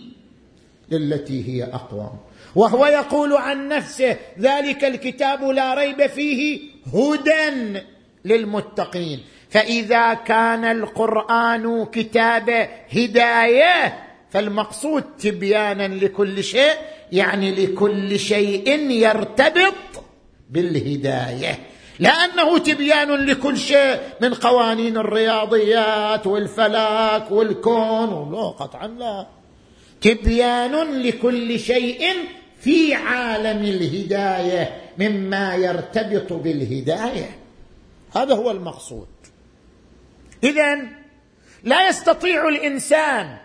[0.92, 2.20] للتي هي أقوم.
[2.56, 6.60] وهو يقول عن نفسه ذلك الكتاب لا ريب فيه
[6.94, 7.80] هدى.
[8.26, 9.20] للمتقين.
[9.50, 16.74] فإذا كان القرآن كتاب هداية فالمقصود تبيانا لكل شيء
[17.12, 20.04] يعني لكل شيء يرتبط
[20.50, 21.60] بالهداية.
[22.00, 28.32] لأنه تبيان لكل شيء من قوانين الرياضيات والفلك والكون.
[28.32, 29.28] لا قطعا لا.
[30.02, 32.04] تبيان لكل شيء
[32.62, 37.39] في عالم الهداية مما يرتبط بالهداية.
[38.16, 39.08] هذا هو المقصود.
[40.44, 40.80] اذا
[41.64, 43.38] لا يستطيع الإنسان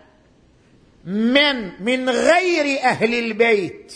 [1.05, 3.95] من من غير أهل البيت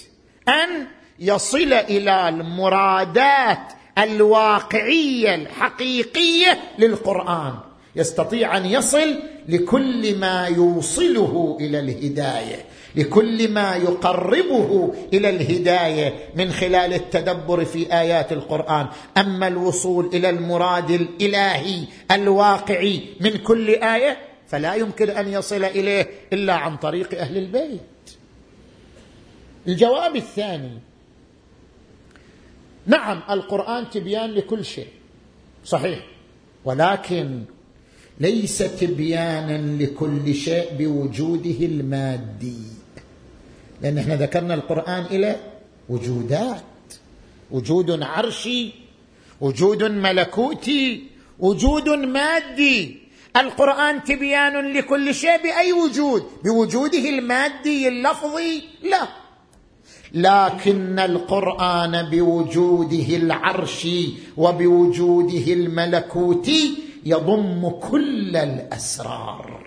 [0.48, 0.86] أن
[1.18, 7.54] يصل إلى المرادات الواقعية الحقيقية للقرآن.
[7.96, 12.64] يستطيع أن يصل لكل ما يوصله إلى الهداية.
[12.98, 18.86] لكل ما يقربه إلى الهداية من خلال التدبر في آيات القرآن.
[19.16, 26.54] أما الوصول إلى المراد الإلهي الواقعي من كل آية فلا يمكن أن يصل إليه إلا
[26.54, 27.80] عن طريق أهل البيت.
[29.68, 30.78] الجواب الثاني
[32.86, 34.88] نعم القرآن تبيان لكل شيء
[35.64, 35.98] صحيح
[36.64, 37.42] ولكن
[38.20, 42.77] ليس تبيانا لكل شيء بوجوده المادي.
[43.82, 45.36] لأن إحنا ذكرنا القرآن إلى
[45.88, 46.62] وجودات.
[47.50, 48.70] وجود عرشي
[49.40, 51.02] وجود ملكوتي
[51.38, 52.96] وجود مادي.
[53.36, 59.08] القرآن تبيان لكل شيء بأي وجود؟ بوجوده المادي اللفظي؟ لا.
[60.14, 66.74] لكن القرآن بوجوده العرشي وبوجوده الملكوتي
[67.06, 69.66] يضم كل الأسرار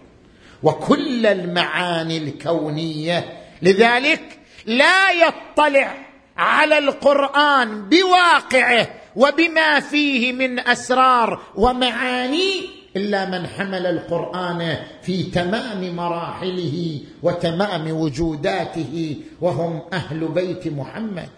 [0.63, 5.97] وكل المعاني الكونية لذلك لا يطلع
[6.37, 12.53] على القرآن بواقعه وبما فيه من أسرار ومعاني
[12.95, 21.29] إلا من حمل القرآن في تمام مراحله وتمام وجوداته وهم أهل بيت محمد.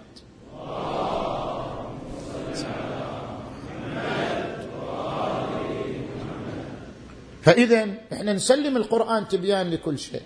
[7.43, 10.21] فاذا إحنا نسلم القرآن تبيان لكل شيء.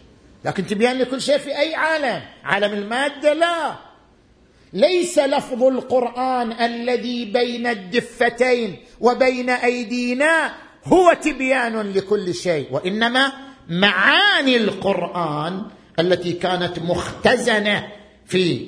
[0.48, 3.76] لكن تبيان لكل شيء في أي عالم؟ عالم المادة لا.
[4.74, 10.52] ليس لفظ القرآن الذي بين الدفتين وبين أيدينا
[10.86, 13.32] هو تبيان لكل شيء وإنما
[13.70, 15.62] معاني القرآن
[16.00, 17.88] التي كانت مختزنة
[18.26, 18.66] في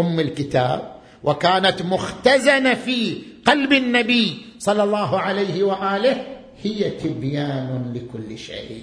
[0.00, 6.26] أم الكتاب وكانت مختزنة في قلب النبي صلى الله عليه وآله
[6.62, 8.82] هي تبيان لكل شيء.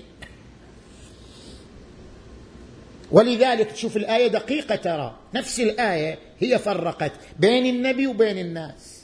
[3.12, 5.16] ولذلك تشوف الآية دقيقة ترى.
[5.36, 9.03] نفس الآية هي فرقت بين النبي وبين الناس.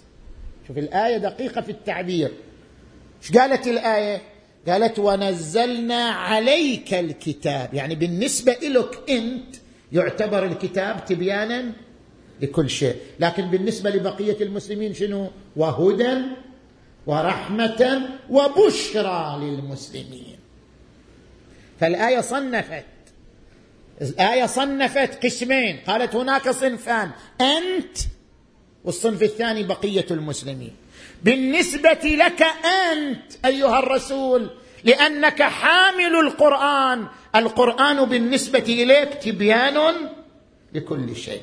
[0.67, 2.31] شوف الآية دقيقة في التعبير.
[3.23, 4.21] إيش قالت الآية؟
[4.67, 7.73] قالت ونزلنا عليك الكتاب.
[7.73, 9.55] يعني بالنسبة لك أنت
[9.91, 11.71] يعتبر الكتاب تبيانا
[12.41, 12.95] لكل شيء.
[13.19, 16.17] لكن بالنسبة لبقية المسلمين شنو؟ وهدى
[17.07, 20.37] ورحمة وبشرى للمسلمين.
[21.79, 22.85] فالآية صنفت
[24.01, 25.79] الآية صنفت قسمين.
[25.87, 27.11] قالت هناك صنفان.
[27.41, 27.97] أنت
[28.83, 30.75] والصنف الثاني بقية المسلمين.
[31.23, 32.45] بالنسبة لك
[32.91, 34.49] أنت أيها الرسول
[34.83, 37.05] لأنك حامل القرآن.
[37.35, 39.93] القرآن بالنسبة إليك تبيان
[40.73, 41.41] لكل شيء.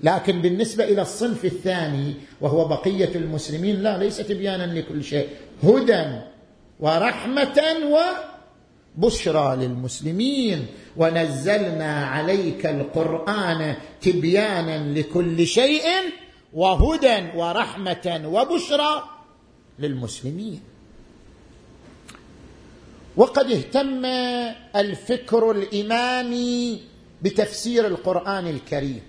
[0.00, 5.28] لكن بالنسبة إلى الصنف الثاني وهو بقية المسلمين لا ليس تبيانا لكل شيء.
[5.62, 6.04] هدى
[6.80, 7.60] ورحمة
[8.98, 10.66] وبشرى للمسلمين
[10.96, 15.84] ونزلنا عليك القرآن تبيانا لكل شيء
[16.52, 19.04] وهدى ورحمة وبشرى
[19.78, 20.60] للمسلمين.
[23.16, 24.04] وقد اهتم
[24.76, 26.80] الفكر الإمامي
[27.22, 29.02] بتفسير القرآن الكريم.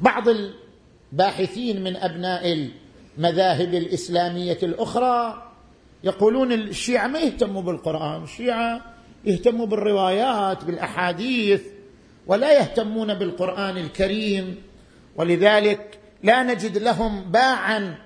[0.00, 2.68] بعض الباحثين من أبناء
[3.18, 5.49] المذاهب الإسلامية الأخرى
[6.04, 8.80] يقولون الشيعة ما يهتموا بالقرآن الشيعة
[9.24, 11.62] يهتموا بالروايات بالأحاديث
[12.26, 14.62] ولا يهتمون بالقرآن الكريم.
[15.16, 17.98] ولذلك لا نجد لهم باعا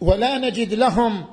[0.00, 1.24] ولا نجد لهم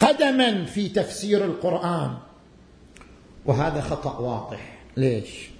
[0.00, 2.16] قدما في تفسير القرآن.
[3.46, 4.78] وهذا خطأ واضح.
[4.96, 5.57] ليش؟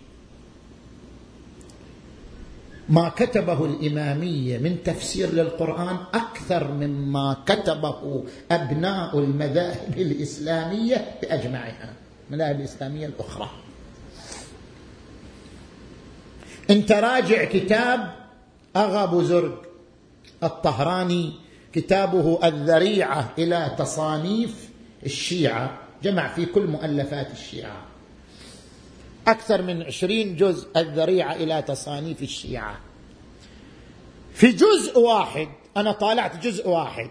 [2.88, 11.92] ما كتبه الإمامية من تفسير للقرآن أكثر مما كتبه أبناء المذاهب الإسلامية بأجمعها
[12.30, 13.50] المذاهب الإسلامية الأخرى.
[16.70, 18.14] أنت راجع كتاب
[18.76, 19.62] اغا بزرق
[20.42, 21.32] الطهراني
[21.72, 24.68] كتابه الذريعة إلى تصانيف
[25.06, 27.87] الشيعة جمع في كل مؤلفات الشيعة.
[29.28, 32.80] أكثر من عشرين جزء الذريعة إلى تصانيف الشيعة.
[34.34, 37.10] في جزء واحد أنا طالعت جزء واحد.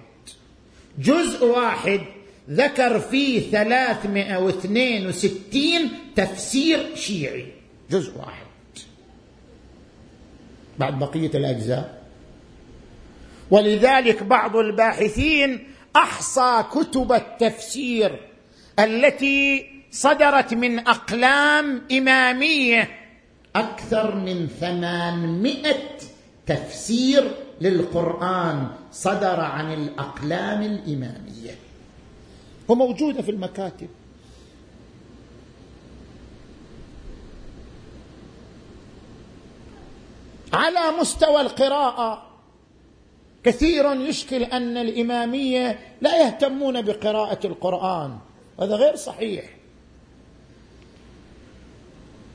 [1.00, 2.02] جزء واحد
[2.50, 7.52] ذكر فيه ثلاثمائة واثنين وستين تفسير شيعي.
[7.92, 8.48] جزء واحد.
[10.80, 12.04] بعد بقية الأجزاء.
[13.52, 18.20] ولذلك بعض الباحثين أحصى كتب التفسير
[18.80, 22.90] التي صدرت من أقلام إمامية.
[23.56, 25.98] أكثر من ثمانمائة
[26.46, 27.32] تفسير
[27.62, 31.56] للقرآن صدر عن الأقلام الإمامية.
[32.68, 33.88] وموجودة في المكاتب.
[40.54, 42.28] على مستوى القراءة
[43.44, 48.18] كثير يشكل أن الإمامية لا يهتمون بقراءة القرآن.
[48.62, 49.57] هذا غير صحيح.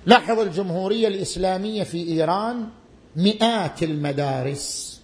[0.07, 2.69] لاحظ الجمهورية الإسلامية في إيران
[3.17, 5.01] مئات المدارس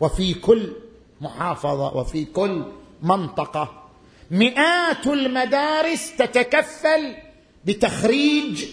[0.00, 0.72] وفي كل
[1.20, 2.64] محافظة وفي كل
[3.02, 3.82] منطقة.
[4.30, 7.14] مئات المدارس تتكفل
[7.64, 8.64] بتخريج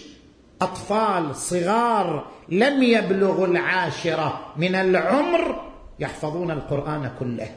[0.62, 7.48] أطفال صغار لم يبلغوا العاشرة من العمر يحفظون القرآن كله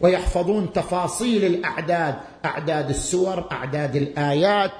[0.00, 2.14] ويحفظون تفاصيل الأعداد
[2.44, 4.72] أعداد السور أعداد الآيات.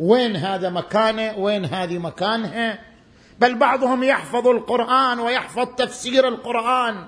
[0.00, 2.78] وين هذا مكانه؟ وين هذه مكانها؟
[3.40, 7.06] بل بعضهم يحفظ القرآن ويحفظ تفسير القرآن.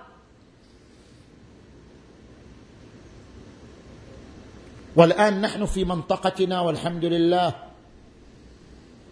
[4.96, 7.54] والآن نحن في منطقتنا والحمد لله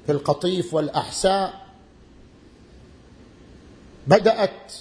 [0.06, 1.66] في القطيف والأحساء
[4.06, 4.72] بدأت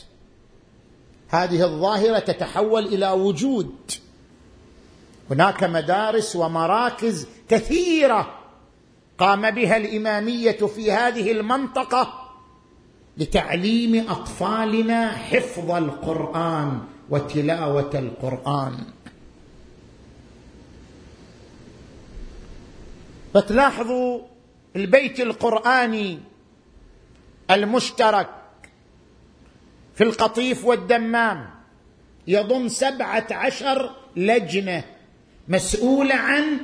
[1.30, 3.76] هذه الظاهرة تتحول إلى وجود.
[5.32, 8.37] هناك مدارس ومراكز كثيرة
[9.18, 12.34] قام بها الإمامية في هذه المنطقة
[13.18, 18.78] لتعليم أطفالنا حفظ القرآن وتلاوة القرآن.
[23.34, 24.22] فتلاحظوا
[24.76, 26.20] البيت القرآني
[27.52, 28.30] المشترك
[29.96, 31.50] في القطيف والدمام
[32.28, 34.84] يضم سبعة عشر لجنة
[35.48, 36.58] مسؤولة عن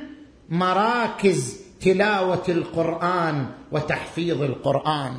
[0.48, 5.18] مراكز تلاوة القرآن وتحفيظ القرآن.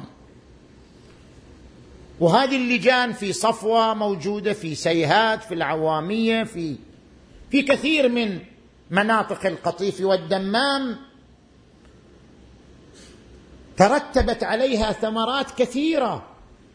[2.20, 6.76] وهذه اللجان في صفوة موجودة في سيهات في العوامية في
[7.51, 8.39] في كثير من
[8.91, 10.97] مناطق القطيف والدمام.
[13.78, 16.24] ترتبت عليها ثمرات كثيرة.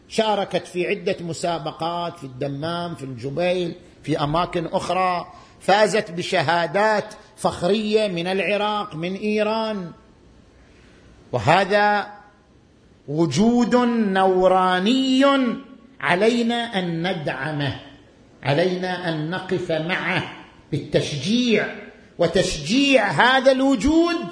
[0.07, 5.33] شاركت في عدة مسابقات في الدمام في الجبيل في أماكن أخرى.
[5.61, 9.91] فازت بشهادات فخرية من العراق من إيران.
[11.31, 12.07] وهذا
[13.07, 15.25] وجود نوراني
[16.01, 17.79] علينا أن ندعمه
[18.43, 20.23] علينا أن نقف معه
[20.71, 21.75] بالتشجيع.
[22.17, 24.25] وتشجيع هذا الوجود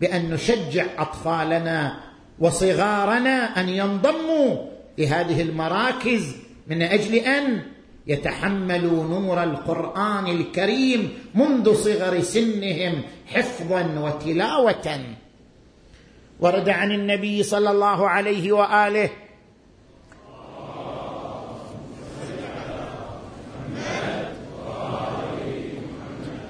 [0.00, 2.00] بأن نشجع أطفالنا
[2.38, 4.56] وصغارنا أن ينضموا
[4.98, 7.62] لهذه المراكز من أجل أن
[8.06, 15.00] يتحملوا نور القرآن الكريم منذ صغر سنهم حفظا وتلاوه.
[16.40, 19.10] ورد عن النبي صلى الله عليه وآله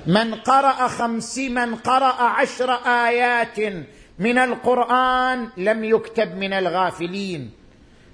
[0.06, 3.58] من قرأ خمس من قرأ عشر آيات
[4.18, 7.50] من القرآن لم يكتب من الغافلين.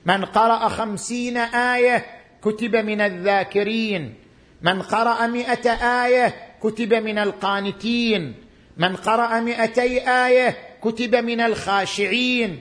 [0.07, 4.15] من قرأ خمسين آية كتب من الذاكرين.
[4.63, 5.71] من قرأ مئة
[6.05, 8.35] آية كتب من القانتين.
[8.77, 12.61] من قرأ مئتي آية كتب من الخاشعين.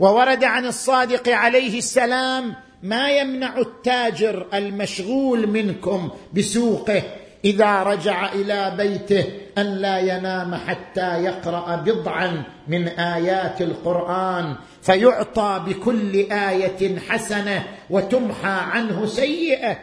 [0.00, 7.02] وورد عن الصادق عليه السلام ما يمنع التاجر المشغول منكم بسوقه
[7.44, 9.24] إذا رجع إلى بيته
[9.58, 14.56] أن لا ينام حتى يقرأ بضعا من آيات القرآن.
[14.82, 19.78] فيعطى بكل آية حسنة وتمحى عنه سيئة.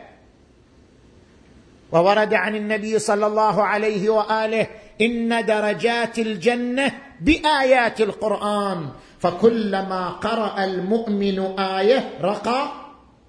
[1.91, 4.67] وورد عن النبي صلى الله عليه وآله
[5.01, 6.91] إن درجات الجنة
[7.21, 8.89] بآيات القرآن
[9.19, 12.71] فكلما قرأ المؤمن آية رقى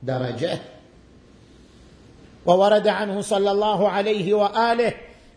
[0.02, 0.58] درجة.
[2.46, 4.92] وورد عنه صلى الله عليه وآله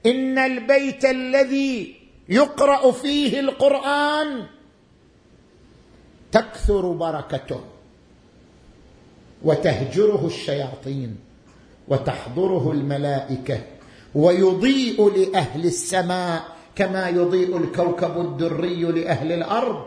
[0.05, 1.95] إن البيت الذي
[2.29, 4.45] يقرأ فيه القرآن
[6.33, 7.59] تكثر بركته
[9.43, 11.15] وتهجره الشياطين
[11.87, 13.57] وتحضره الملائكة
[14.15, 16.43] ويضيء لأهل السماء
[16.75, 19.83] كما يضيء الكوكب الدري لأهل الأرض.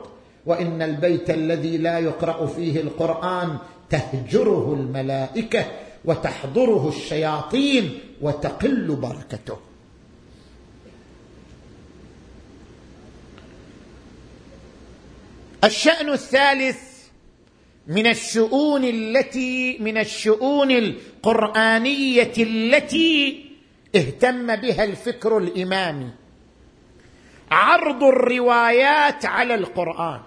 [0.47, 3.59] وإن البيت الذي لا يقرأ فيه القرآن
[3.91, 5.65] تهجره الملائكة
[6.05, 9.57] وتحضره الشياطين وتقل بركته.
[15.65, 16.79] الشأن الثالث
[17.87, 23.45] من الشؤون التي من الشؤون القرآنية التي
[23.97, 26.11] اهتم بها الفكر الإمامي.
[27.51, 30.21] عرض الروايات على القرآن.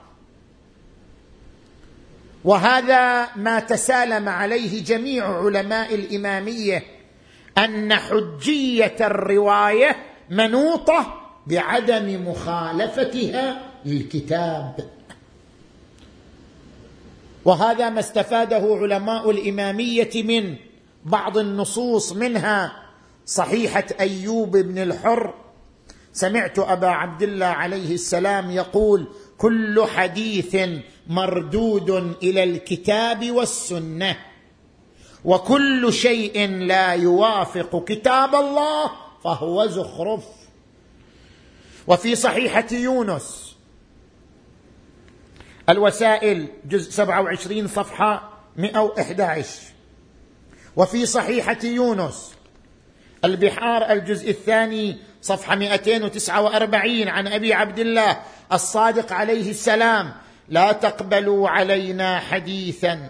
[2.43, 6.83] وهذا ما تسالم عليه جميع علماء الإمامية
[7.57, 9.95] أن حجية الرواية
[10.29, 11.15] منوطة
[11.47, 14.98] بعدم مخالفتها للكتاب.
[17.45, 20.55] وهذا ما استفاده علماء الإمامية من
[21.05, 22.83] بعض النصوص منها
[23.25, 25.33] صحيحة أيوب بن الحر.
[26.13, 30.55] سمعت أبا عبد الله عليه السلام يقول كل حديث
[31.07, 31.89] مردود
[32.23, 34.17] إلى الكتاب والسنة
[35.25, 38.91] وكل شيء لا يوافق كتاب الله
[39.23, 40.23] فهو زخرف.
[41.87, 43.48] وفي صحيحة يونس
[45.69, 49.49] الوسائل جزء 27 صفحة 111
[50.75, 52.33] وفي صحيحة يونس
[53.25, 58.19] البحار الجزء الثاني صفحة 249 عن أبي عبد الله
[58.53, 60.13] الصادق عليه السلام
[60.49, 63.09] لا تقبلوا علينا حديثا.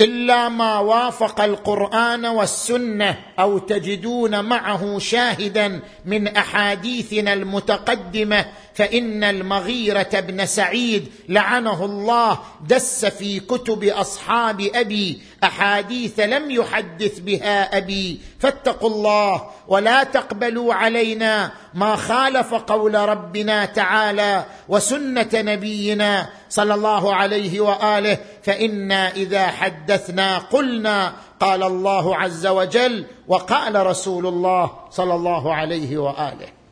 [0.00, 10.46] إلا ما وافق القرآن والسنة أو تجدون معه شاهدا من أحاديثنا المتقدمة فإن المغيرة بن
[10.46, 18.20] سعيد لعنه الله دس في كتب أصحاب أبي أحاديث لم يحدث بها أبي.
[18.38, 27.60] فاتقوا الله ولا تقبلوا علينا ما خالف قول ربنا تعالى وسنة نبينا صلى الله عليه
[27.60, 28.18] وآله.
[28.42, 36.63] فإنا إذا حدثنا قلنا قال الله عز وجل وقال رسول الله صلى الله عليه وآله.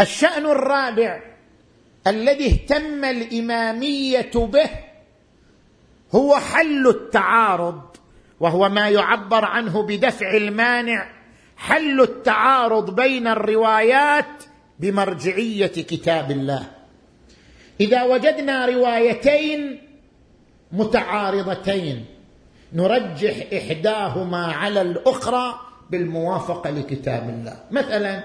[0.00, 1.22] الشأن الرابع
[2.06, 4.70] الذي اهتم الإمامية به
[6.14, 7.82] هو حل التعارض
[8.40, 11.10] وهو ما يعبر عنه بدفع المانع
[11.56, 14.44] حل التعارض بين الروايات
[14.80, 16.66] بمرجعية كتاب الله.
[17.80, 19.80] إذا وجدنا روايتين
[20.72, 22.04] متعارضتين
[22.72, 25.60] نرجح إحداهما على الأخرى
[25.90, 27.56] بالموافقة لكتاب الله.
[27.70, 28.24] مثلا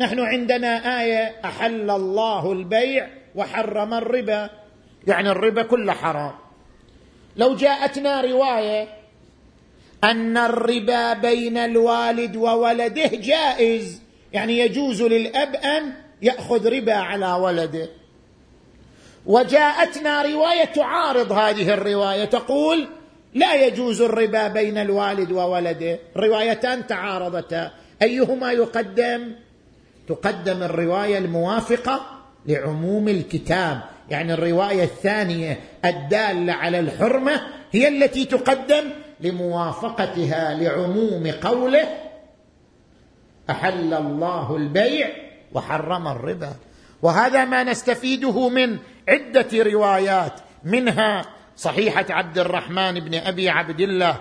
[0.00, 4.50] نحن عندنا آية أحل الله البيع وحرم الربا.
[5.06, 6.32] يعني الربا كله حرام.
[7.36, 8.88] لو جاءتنا رواية
[10.04, 14.02] أن الربا بين الوالد وولده جائز
[14.32, 15.92] يعني يجوز للأب أن
[16.22, 17.88] يأخذ ربا على ولده.
[19.26, 22.88] وجاءتنا رواية تعارض هذه الرواية تقول
[23.34, 25.98] لا يجوز الربا بين الوالد وولده.
[26.16, 27.70] الروايتان تعارضتا.
[28.02, 29.32] أيهما يقدم؟
[30.08, 32.00] تقدم الرواية الموافقة
[32.46, 33.80] لعموم الكتاب.
[34.10, 37.40] يعني الرواية الثانية الدالة على الحرمة
[37.72, 38.84] هي التي تقدم
[39.20, 41.88] لموافقتها لعموم قوله
[43.50, 45.08] أحل الله البيع
[45.54, 46.52] وحرم الربا.
[47.02, 50.32] وهذا ما نستفيده من عدة روايات
[50.64, 54.16] منها صحيحة عبد الرحمن بن أبي عبد الله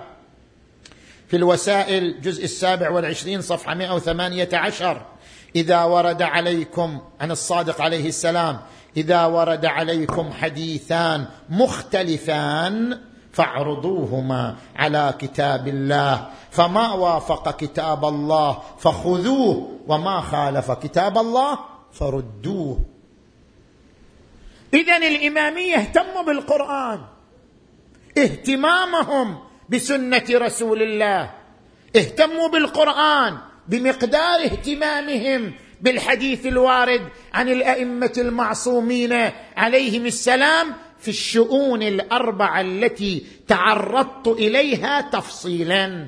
[1.27, 5.05] في الوسائل جزء السابع والعشرين صفحة 118
[5.55, 8.59] إذا ورد عليكم عن الصادق عليه السلام
[8.97, 12.99] إذا ورد عليكم حديثان مختلفان
[13.31, 16.27] فاعرضوهما على كتاب الله.
[16.51, 21.59] فما وافق كتاب الله فخذوه وما خالف كتاب الله
[21.93, 22.79] فردوه.
[24.73, 27.16] اذا الإمامية اهتموا بالقرآن.
[28.17, 29.37] اهتمامهم
[29.69, 31.31] بسنة رسول الله.
[31.95, 33.37] اهتموا بالقرآن
[33.67, 37.01] بمقدار اهتمامهم بالحديث الوارد
[37.33, 46.07] عن الأئمة المعصومين عليهم السلام في الشؤون الأربعة التي تعرضت إليها تفصيلا.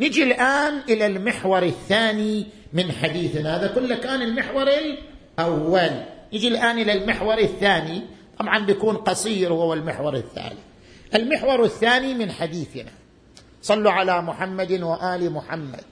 [0.00, 3.56] نجي الآن إلى المحور الثاني من حديثنا.
[3.56, 5.90] هذا كله كان المحور الأول.
[6.32, 8.02] نجي الآن إلى المحور الثاني.
[8.38, 10.67] طبعا بيكون قصير وهو المحور الثالث.
[11.14, 12.90] المحور الثاني من حديثنا.
[13.62, 15.84] صلوا على محمد وآل محمد.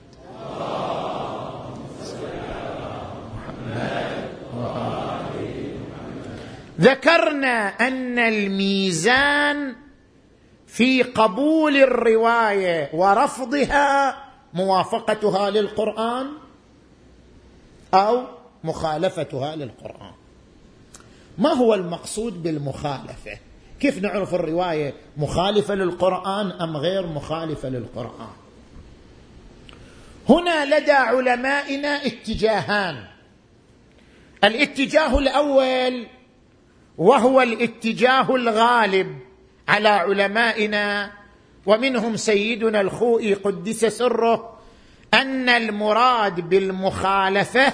[6.81, 9.77] ذكرنا أن الميزان
[10.67, 14.17] في قبول الرواية ورفضها
[14.55, 16.27] موافقتها للقرآن
[17.95, 18.25] أو
[18.65, 20.13] مخالفتها للقرآن.
[21.39, 23.39] ما هو المقصود بالمخالفة؟
[23.81, 28.29] كيف نعرف الرواية مخالفة للقرآن أم غير مخالفة للقرآن؟
[30.29, 33.05] هنا لدى علمائنا اتجاهان.
[34.45, 36.07] الاتجاه الأول
[36.99, 39.19] وهو الاتجاه الغالب
[39.69, 41.13] على علمائنا
[41.67, 44.59] ومنهم سيدنا الخوئي قدس سره
[45.15, 47.73] أن المراد بالمخالفة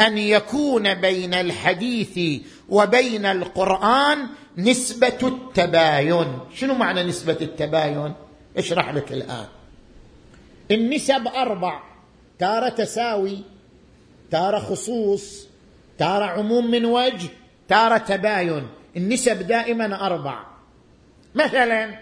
[0.00, 4.26] أن يكون بين الحديث وبين القرآن
[4.58, 6.38] نسبة التباين.
[6.54, 8.12] شنو معنى نسبة التباين؟
[8.56, 9.46] اشرح لك الآن.
[10.70, 11.82] النسب أربع.
[12.38, 13.38] تارة تساوي
[14.30, 15.46] تارة خصوص
[15.98, 17.28] تارة عموم من وجه
[17.68, 18.66] تارة تباين.
[18.96, 20.46] النسب دائما أربع.
[21.34, 21.98] مثلا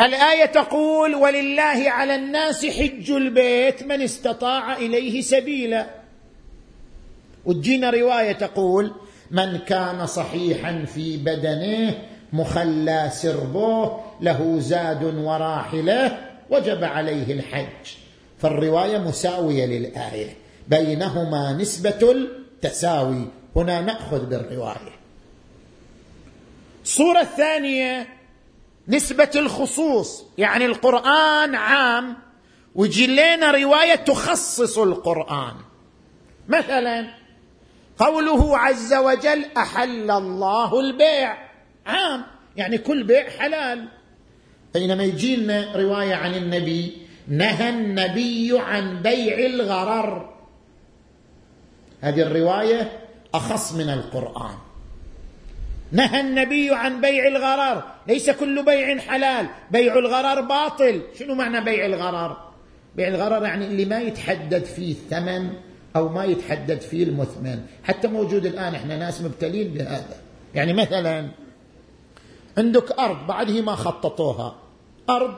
[0.00, 5.99] الآية تقول ولله على الناس حج البيت من استطاع إليه سبيلا.
[7.44, 8.92] وتجينا رواية تقول
[9.30, 11.98] من كان صحيحا في بدنه
[12.32, 16.18] مخلى سربه له زاد وراحله
[16.50, 17.94] وجب عليه الحج.
[18.38, 20.36] فالرواية مساوية للآية
[20.68, 23.28] بينهما نسبة التساوي.
[23.56, 25.00] هنا نأخذ بالرواية.
[26.84, 28.06] الصورة الثانية
[28.88, 32.16] نسبة الخصوص يعني القرآن عام.
[32.74, 35.54] ويجي لنا رواية تخصص القرآن.
[36.48, 37.19] مثلا
[38.00, 41.36] قوله عز وجل أحل الله البيع.
[41.86, 42.24] عام.
[42.56, 43.88] يعني كل بيع حلال.
[44.74, 46.96] بينما يجينا رواية عن النبي
[47.28, 50.34] نهى النبي عن بيع الغرر.
[52.00, 52.92] هذه الرواية
[53.34, 54.54] أخص من القرآن.
[55.92, 57.82] نهى النبي عن بيع الغرر.
[58.06, 59.46] ليس كل بيع حلال.
[59.70, 61.02] بيع الغرر باطل.
[61.18, 62.36] شنو معنى بيع الغرر؟
[62.96, 65.52] بيع الغرر يعني اللي ما يتحدد فيه الثمن
[65.96, 67.66] أو ما يتحدد فيه المثمن.
[67.84, 70.16] حتى موجود الآن إحنا ناس مبتلين بهذا.
[70.54, 71.28] يعني مثلا
[72.58, 74.56] عندك أرض بعده ما خططوها.
[75.10, 75.36] أرض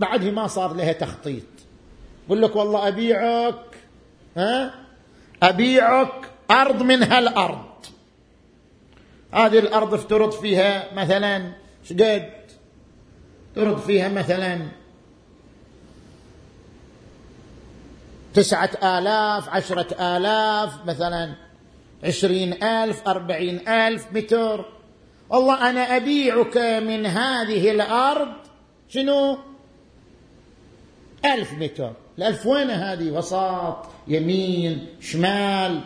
[0.00, 1.42] بعده ما صار لها تخطيط.
[2.26, 3.64] يقول لك والله أبيعك
[4.36, 4.74] ها؟
[5.42, 7.72] أبيعك أرض من هالأرض.
[9.32, 11.52] هذه الأرض افترض فيها مثلا
[11.84, 12.30] شقد.
[13.50, 14.58] افترض فيها مثلا
[18.34, 21.34] تسعة آلاف عشرة آلاف مثلا
[22.04, 24.64] عشرين ألف أربعين ألف متر
[25.30, 28.32] والله أنا أبيعك من هذه الأرض
[28.88, 29.38] شنو؟
[31.24, 33.76] ألف متر الألف وين هذه؟ وسط
[34.08, 35.80] يمين شمال.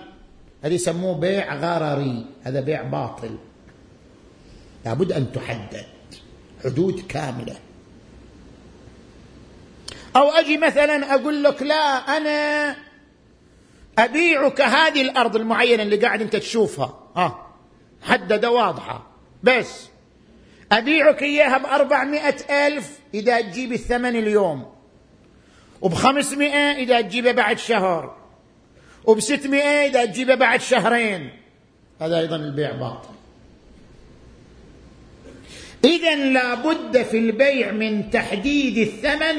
[0.62, 2.26] هذه يسموه بيع غرري.
[2.42, 3.38] هذا بيع باطل.
[4.84, 5.86] لابد أن تحدد
[6.64, 7.56] حدود كاملة.
[10.16, 12.76] أو أجي مثلا أقول لك لا أنا
[13.98, 16.98] أبيعك هذه الأرض المعينة اللي قاعد أنت تشوفها.
[17.16, 17.46] آه
[18.02, 19.10] حددة واضحة.
[19.42, 19.88] بس
[20.72, 24.72] أبيعك إياها بأربعمائة ألف إذا تجيب الثمن اليوم
[25.80, 28.16] وبخمسمائة إذا تجيبه بعد شهر
[29.04, 31.30] وبستمائة إذا تجيبه بعد شهرين.
[32.00, 33.08] هذا أيضا البيع باطل.
[35.84, 39.38] إذا لابد في البيع من تحديد الثمن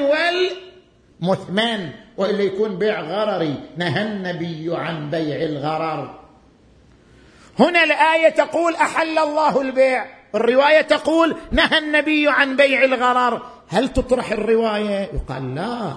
[1.22, 3.54] والمثمن وإلا يكون بيع غرري.
[3.76, 6.20] نهى النبي عن بيع الغرر.
[7.58, 10.06] هنا الآية تقول أحل الله البيع.
[10.34, 13.42] الرواية تقول نهى النبي عن بيع الغرر.
[13.68, 15.92] هل تطرح الرواية؟ يقال لا.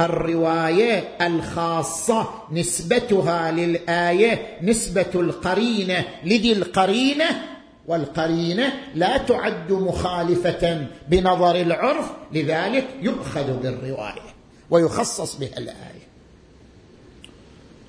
[0.00, 6.04] الرواية الخاصة نسبتها للآية نسبة القرينة.
[6.24, 7.42] لذي القرينة؟
[7.86, 14.32] والقرينة لا تعد مخالفة بنظر العرف لذلك يؤخذ بالرواية
[14.70, 16.02] ويخصص بها الآية.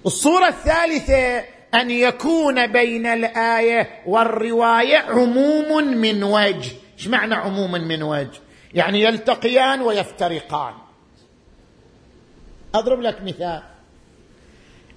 [0.06, 6.72] الصورة الثالثة أن يكون بين الآية والرواية عموم من وجه.
[6.98, 8.40] إيش معنى عموم من وجه؟
[8.74, 10.74] يعني يلتقيان ويفترقان.
[12.76, 13.64] أضرب لك مثال.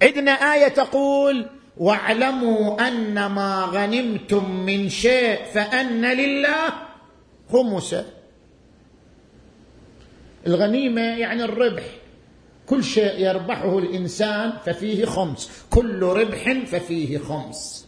[0.03, 1.47] عندنا آية تقول
[1.77, 6.72] واعلموا أن ما غنمتم من شيء فأن لله
[7.53, 8.05] خمسه
[10.47, 11.83] الغنيمة يعني الربح.
[12.66, 15.51] كل شيء يربحه الإنسان ففيه خمس.
[15.70, 17.87] كل ربح ففيه خمس.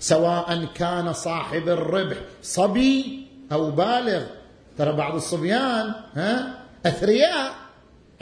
[0.00, 4.22] سواء كان صاحب الربح صبي أو بالغ.
[4.78, 7.54] ترى بعض الصبيان ها أثرياء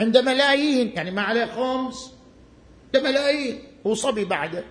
[0.01, 0.93] عنده ملايين.
[0.95, 2.12] يعني ما عليه خمس
[2.95, 3.59] عنده ملايين.
[3.87, 4.64] هو صبي بعده.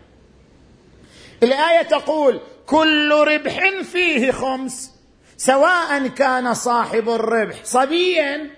[1.43, 4.91] الآية تقول كل ربح فيه خمس
[5.37, 8.49] سواء كان صاحب الربح صبيا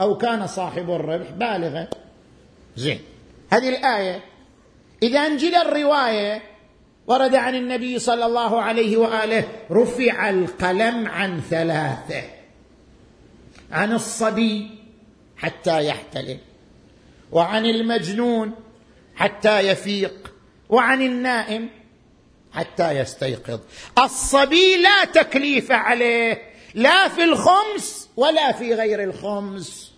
[0.00, 1.88] أو كان صاحب الربح بالغا.
[2.76, 3.00] زين.
[3.50, 4.24] هذه الآية.
[5.02, 6.42] إذا انجل الرواية
[7.06, 12.22] ورد عن النبي صلى الله عليه وآله رفع القلم عن ثلاثة.
[13.72, 14.70] عن الصبي
[15.36, 16.38] حتى يحتلم.
[17.32, 18.54] وعن المجنون
[19.16, 20.32] حتى يفيق.
[20.68, 21.68] وعن النائم
[22.52, 23.60] حتى يستيقظ.
[23.98, 26.42] الصبي لا تكليف عليه
[26.74, 29.92] لا في الخمس ولا في غير الخمس.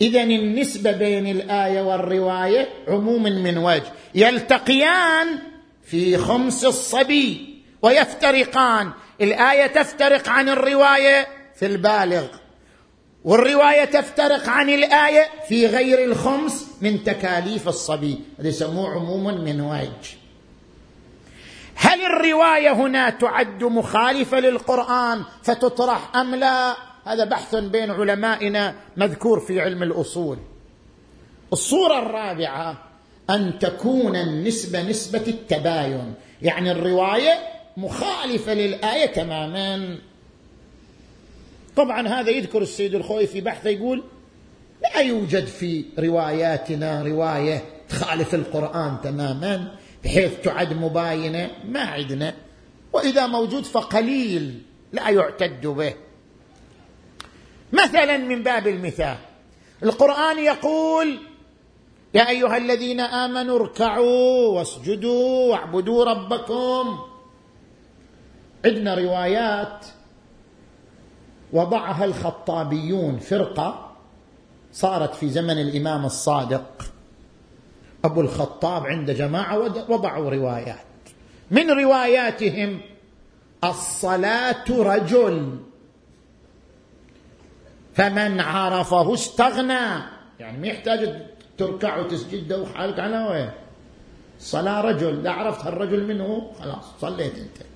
[0.00, 3.92] اذا النسبة بين الآية والرواية عموم من وجه.
[4.14, 5.38] يلتقيان
[5.84, 8.90] في خمس الصبي ويفترقان.
[9.20, 11.26] الآية تفترق عن الرواية
[11.56, 12.26] في البالغ.
[13.24, 18.20] والرواية تفترق عن الآية في غير الخمس من تكاليف الصبي.
[18.38, 20.20] هذا يسموه عموم من وجه
[21.74, 29.60] هل الرواية هنا تعد مخالفة للقرآن فتطرح أم لا؟ هذا بحث بين علمائنا مذكور في
[29.60, 30.38] علم الأصول.
[31.52, 32.78] الصورة الرابعة
[33.30, 36.14] أن تكون النسبة نسبة التباين.
[36.42, 37.38] يعني الرواية
[37.76, 39.98] مخالفة للآية تماما.
[41.76, 44.04] طبعا هذا يذكر السيد الخوي في بحثه يقول
[44.82, 52.34] لا يوجد في رواياتنا رواية تخالف القرآن تماما بحيث تعد مباينة ما عندنا
[52.92, 54.62] وإذا موجود فقليل
[54.92, 55.94] لا يعتد به.
[57.72, 59.16] مثلا من باب المثال
[59.82, 61.18] القرآن يقول
[62.14, 66.98] يا أيها الذين آمنوا اركعوا واسجدوا واعبدوا ربكم.
[68.64, 69.86] عندنا روايات
[71.52, 73.96] وضعها الخطابيون فرقة
[74.72, 76.82] صارت في زمن الإمام الصادق.
[78.04, 80.84] أبو الخطاب عند جماعة وضعوا روايات.
[81.50, 82.80] من رواياتهم
[83.64, 85.58] الصلاة رجل.
[87.94, 90.02] فمن عرفه استغنى.
[90.40, 91.22] يعني ما يحتاج
[91.58, 93.50] تركع وتسجد وحالك على وين؟
[94.38, 95.22] الصلاة رجل.
[95.22, 97.69] لا عرفت هالرجل منه خلاص صليت أنت.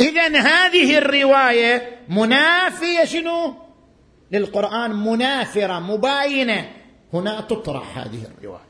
[0.00, 3.54] اذا هذه الرواية منافية شنو؟
[4.32, 6.68] للقرآن منافرة مباينة.
[7.12, 8.66] هنا تطرح هذه الرواية.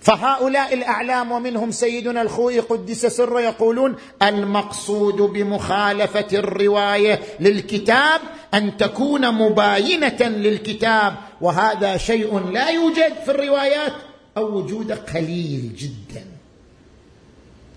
[0.00, 8.20] فهؤلاء الأعلام ومنهم سيدنا الخوئي قدس سره يقولون المقصود بمخالفة الرواية للكتاب
[8.54, 13.92] أن تكون مباينة للكتاب وهذا شيء لا يوجد في الروايات
[14.36, 16.24] أو وجوده قليل جدا.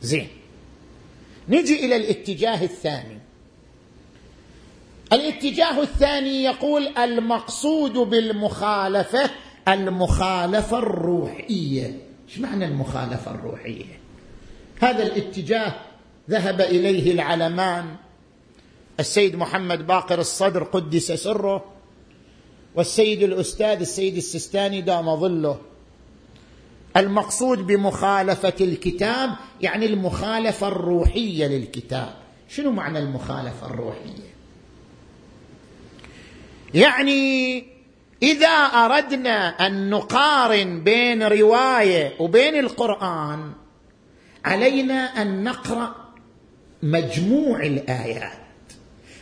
[0.02, 0.39] زين.
[1.50, 3.20] نجي إلى الاتجاه الثاني.
[5.14, 9.30] الاتجاه الثاني يقول المقصود بالمخالفة
[9.68, 12.00] المخالفة الروحية.
[12.30, 14.00] إيش معنى المخالفة الروحية؟
[14.80, 15.76] هذا الاتجاه
[16.30, 17.96] ذهب إليه العلمان.
[19.00, 21.66] السيد محمد باقر الصدر قدس سره
[22.76, 25.60] والسيد الأستاذ السيد السستاني دام ظله.
[27.00, 29.30] المقصود بمخالفة الكتاب
[29.62, 32.14] يعني المخالفة الروحية للكتاب.
[32.50, 34.30] شنو معنى المخالفة الروحية؟
[36.74, 37.64] يعني
[38.24, 43.52] إذا أردنا أن نقارن بين رواية وبين القرآن
[44.46, 45.96] علينا أن نقرأ
[46.84, 48.40] مجموع الآيات.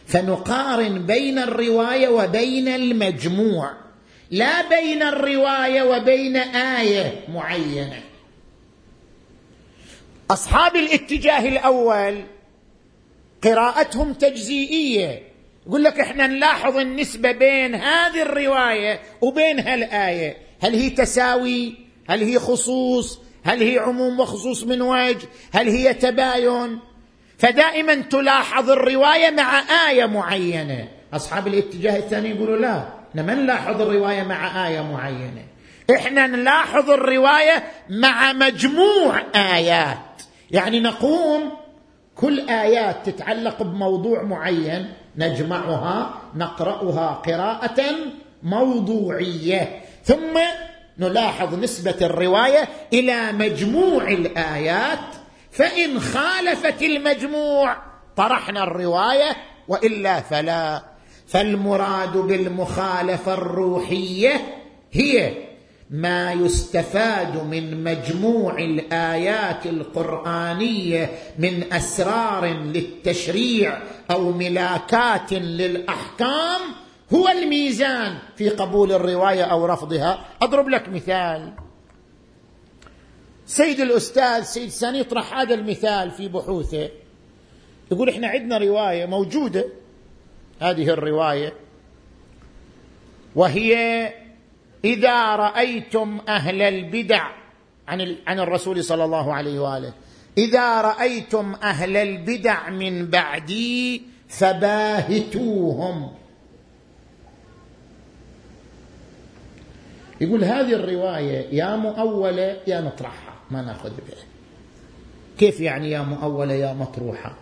[0.06, 3.87] فنقارن بين الرواية وبين المجموع.
[4.32, 8.02] لا بين الرواية وبين آية معينة.
[10.32, 12.24] أصحاب الاتجاه الأول
[13.44, 15.24] قراءتهم تجزئية.
[15.68, 20.38] يقول لك إحنا نلاحظ النسبة بين هذه الرواية وبين هالآية.
[20.62, 21.76] هل هي تساوي؟
[22.10, 26.80] هل هي خصوص؟ هل هي عموم وخصوص من وجه؟ هل هي تباين؟
[27.38, 30.88] فدائما تلاحظ الرواية مع آية معينة.
[31.14, 32.97] أصحاب الاتجاه الثاني يقولوا لا.
[33.16, 35.44] ما نلاحظ الرواية مع آية معينة؟
[35.96, 40.22] إحنا نلاحظ الرواية مع مجموع آيات.
[40.52, 41.52] يعني نقوم
[42.16, 47.84] كل آيات تتعلق بموضوع معين نجمعها نقرأها قراءة
[48.44, 49.82] موضوعية.
[50.04, 50.40] ثم
[51.00, 55.00] نلاحظ نسبة الرواية إلى مجموع الآيات
[55.52, 57.78] فإن خالفت المجموع
[58.18, 59.36] طرحنا الرواية
[59.68, 60.97] وإلا فلا.
[61.28, 64.42] فالمراد بالمخالفة الروحية
[64.92, 65.34] هي
[65.90, 76.62] ما يستفاد من مجموع الآيات القرآنية من أسرار للتشريع أو ملاكات للأحكام
[77.14, 80.26] هو الميزان في قبول الرواية أو رفضها.
[80.42, 81.54] أضرب لك مثال.
[83.46, 86.90] سيد الأستاذ سيد ساني يطرح هذا المثال في بحوثه.
[87.92, 89.66] يقول إحنا عندنا رواية موجودة
[90.60, 91.54] هذه الرواية.
[93.36, 93.74] وهي
[94.86, 97.32] إذا رأيتم أهل البدع
[97.88, 99.94] عن عن الرسول صلى الله عليه وآله.
[100.38, 106.12] إذا رأيتم أهل البدع من بعدي فباهتوهم.
[110.22, 114.24] يقول هذه الرواية يا مؤولة يا نطرحها ما نأخذ بها.
[115.40, 117.36] كيف يعني يا مؤولة يا مطروحة؟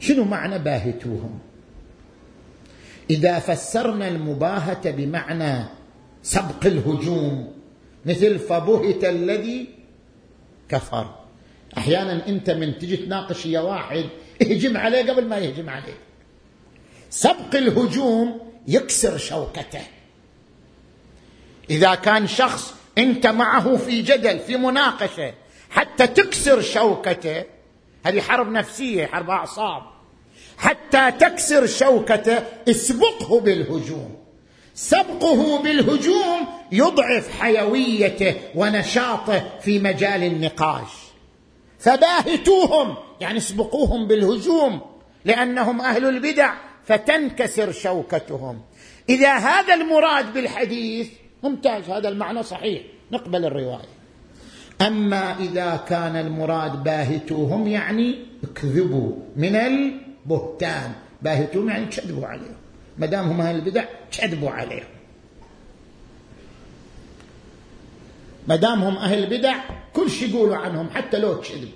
[0.00, 1.38] شنو معنى باهتوهم؟
[3.10, 5.64] إذا فسرنا المباهته بمعنى
[6.22, 7.52] سبق الهجوم
[8.06, 9.68] مثل فبهت الذي
[10.68, 11.14] كفر.
[11.78, 14.04] أحيانا أنت من تجي تناقش يا واحد
[14.42, 15.98] اهجم عليه قبل ما يهجم عليه.
[17.10, 19.82] سبق الهجوم يكسر شوكته.
[21.70, 25.34] إذا كان شخص أنت معه في جدل في مناقشة
[25.70, 27.44] حتى تكسر شوكته
[28.06, 29.95] هذه حرب نفسية حرب أعصاب.
[30.58, 32.38] حتى تكسر شوكته
[32.68, 34.16] اسبقه بالهجوم.
[34.74, 40.88] سبقه بالهجوم يضعف حيويته ونشاطه في مجال النقاش.
[41.78, 44.80] فباهتوهم يعني اسبقوهم بالهجوم
[45.24, 46.54] لأنهم أهل البدع
[46.84, 48.60] فتنكسر شوكتهم.
[49.08, 51.08] إذا هذا المراد بالحديث
[51.42, 52.82] ممتاز هذا المعنى صحيح
[53.12, 53.88] نقبل الرواية.
[54.80, 59.56] أما إذا كان المراد باهتوهم يعني اكذبوا من
[60.26, 62.56] البهتان باهتوهم يعني كذبوا عليهم
[62.98, 64.86] ما دام هم أهل البدع كذبوا عليهم
[68.48, 69.56] ما دام هم أهل البدع
[69.92, 71.72] كل شيء يقولوا عنهم حتى لو كذب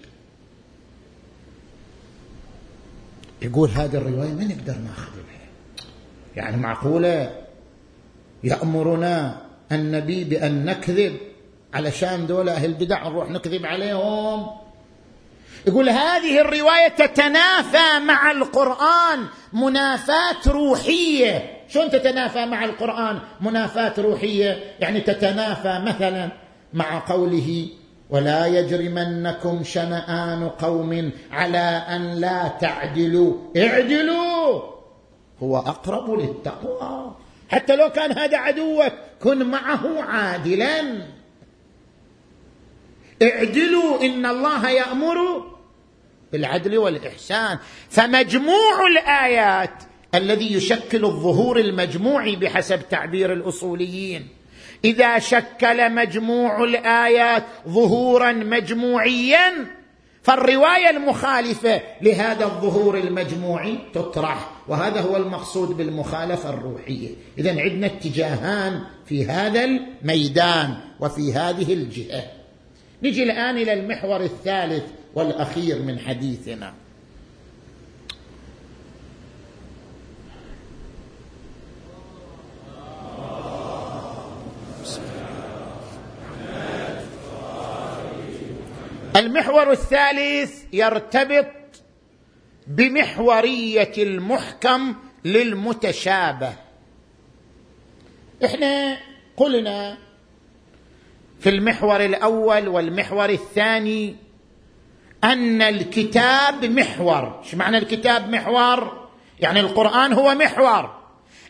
[3.42, 5.84] يقول هذه الرواية ما نقدر ناخذ بها
[6.36, 7.44] يعني معقولة
[8.44, 9.42] يأمرنا
[9.72, 11.16] النبي بأن نكذب
[11.74, 14.59] علشان دول أهل البدع نروح نكذب عليهم؟
[15.66, 21.60] يقول هذه الرواية تتنافى مع القرآن منافاه روحية.
[21.68, 26.28] شلون تتنافى مع القرآن منافاه روحية؟ يعني تتنافى مثلا
[26.72, 27.68] مع قوله
[28.10, 33.34] ولا يجرمنكم شنآن قوم على أن لا تعدلوا.
[33.56, 34.60] اعدلوا!
[35.42, 37.14] هو أقرب للتقوى.
[37.50, 38.92] حتى لو كان هذا عدوك
[39.22, 40.80] كن معه عادلا.
[43.22, 45.49] اعدلوا إن الله يأمر
[46.32, 47.58] بالعدل والإحسان.
[47.88, 49.82] فمجموع الآيات
[50.14, 54.28] الذي يشكل الظهور المجموعي بحسب تعبير الأصوليين.
[54.84, 59.66] إذا شكل مجموع الآيات ظهورا مجموعيا
[60.22, 64.50] فالرواية المخالفة لهذا الظهور المجموعي تطرح.
[64.68, 67.08] وهذا هو المقصود بالمخالفة الروحية.
[67.38, 72.22] اذا عندنا اتجاهان في هذا الميدان وفي هذه الجهة.
[73.02, 74.84] نجي الآن إلى المحور الثالث.
[75.14, 76.74] والأخير من حديثنا.
[89.16, 91.46] المحور الثالث يرتبط
[92.66, 94.94] بمحورية المحكم
[95.24, 96.52] للمتشابه.
[98.44, 98.98] إحنا
[99.36, 99.98] قلنا
[101.40, 104.16] في المحور الأول والمحور الثاني
[105.24, 107.40] أن الكتاب محور.
[107.44, 109.08] إيش معنى الكتاب محور؟
[109.40, 110.90] يعني القرآن هو محور.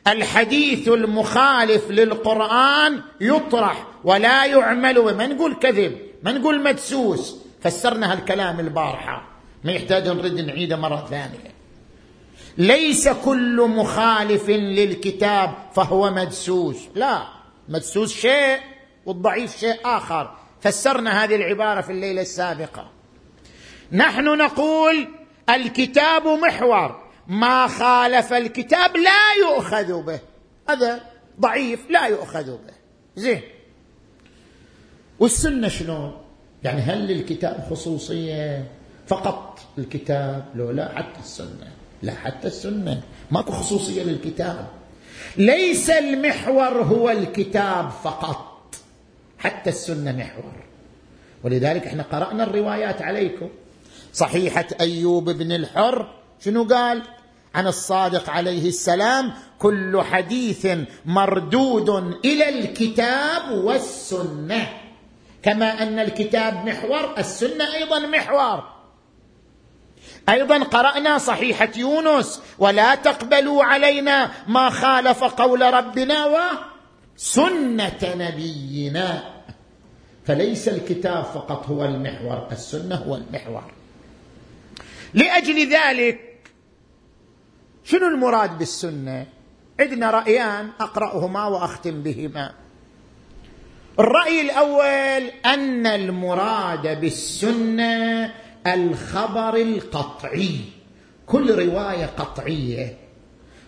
[0.06, 7.36] الحديث المخالف للقرآن يطرح ولا يعمل ما نقول كذب ما نقول مدسوس.
[7.60, 9.28] فسرنا هالكلام البارحة.
[9.64, 11.50] ما يحتاج نرد نعيده مرة ثانية.
[12.58, 16.76] ليس كل مخالف للكتاب فهو مدسوس.
[16.94, 17.22] لا
[17.68, 18.58] مدسوس شيء
[19.06, 20.30] والضعيف شيء آخر.
[20.60, 22.99] فسرنا هذه العبارة في الليلة السابقة.
[23.92, 25.08] نحن نقول
[25.50, 27.02] الكتاب محور.
[27.26, 30.20] ما خالف الكتاب لا يؤخذ به.
[30.68, 31.00] هذا
[31.40, 32.74] ضعيف لا يؤخذ به.
[33.16, 33.40] زين.
[35.18, 36.16] والسنة شلون؟
[36.64, 38.68] يعني هل للكتاب خصوصية
[39.06, 41.72] فقط؟ الكتاب لو لا حتى السنة.
[42.02, 43.02] لا حتى السنة.
[43.30, 44.66] ماكو خصوصية للكتاب.
[45.36, 48.74] ليس المحور هو الكتاب فقط.
[49.38, 50.54] حتى السنة محور.
[51.44, 53.48] ولذلك إحنا قرأنا الروايات عليكم.
[54.12, 56.14] صحيحة أيوب بن الحر.
[56.44, 57.02] شنو قال؟
[57.54, 60.66] عن الصادق عليه السلام كل حديث
[61.04, 61.88] مردود
[62.24, 64.68] إلى الكتاب والسنة.
[65.42, 68.64] كما أن الكتاب محور السنة أيضا محور.
[70.28, 76.26] أيضا قرأنا صحيحة يونس ولا تقبلوا علينا ما خالف قول ربنا
[77.16, 79.22] وسنه نبينا.
[80.26, 83.79] فليس الكتاب فقط هو المحور السنة هو المحور.
[85.14, 86.20] لأجل ذلك
[87.84, 89.26] شنو المراد بالسنة؟
[89.80, 92.52] عندنا رأيان أقرأهما وأختم بهما.
[93.98, 98.34] الرأي الأول أن المراد بالسنة
[98.66, 100.60] الخبر القطعي.
[101.26, 102.96] كل رواية قطعية.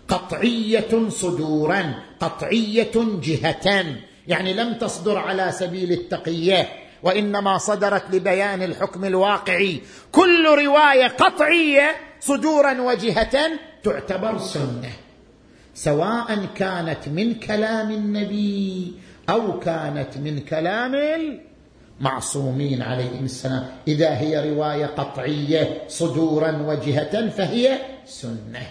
[0.07, 3.85] قطعية صدورا قطعية جهه
[4.27, 6.82] يعني لم تصدر على سبيل التقية.
[7.03, 9.81] وإنما صدرت لبيان الحكم الواقعي.
[10.11, 14.91] كل رواية قطعية صدورا وجهة تعتبر سنة.
[15.75, 18.93] سواء كانت من كلام النبي
[19.29, 20.95] أو كانت من كلام
[21.99, 23.67] المعصومين عليهم السلام.
[23.87, 28.67] إذا هي رواية قطعية صدورا وجهة فهي سنة.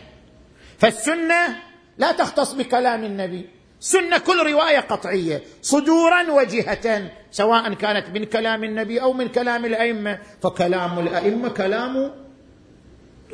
[0.78, 1.56] فالسنة
[1.98, 3.48] لا تختص بكلام النبي.
[3.82, 10.18] سنة كل رواية قطعية صدورا وجهه سواء كانت من كلام النبي أو من كلام الأئمة
[10.42, 12.10] فكلام الأئمة كلام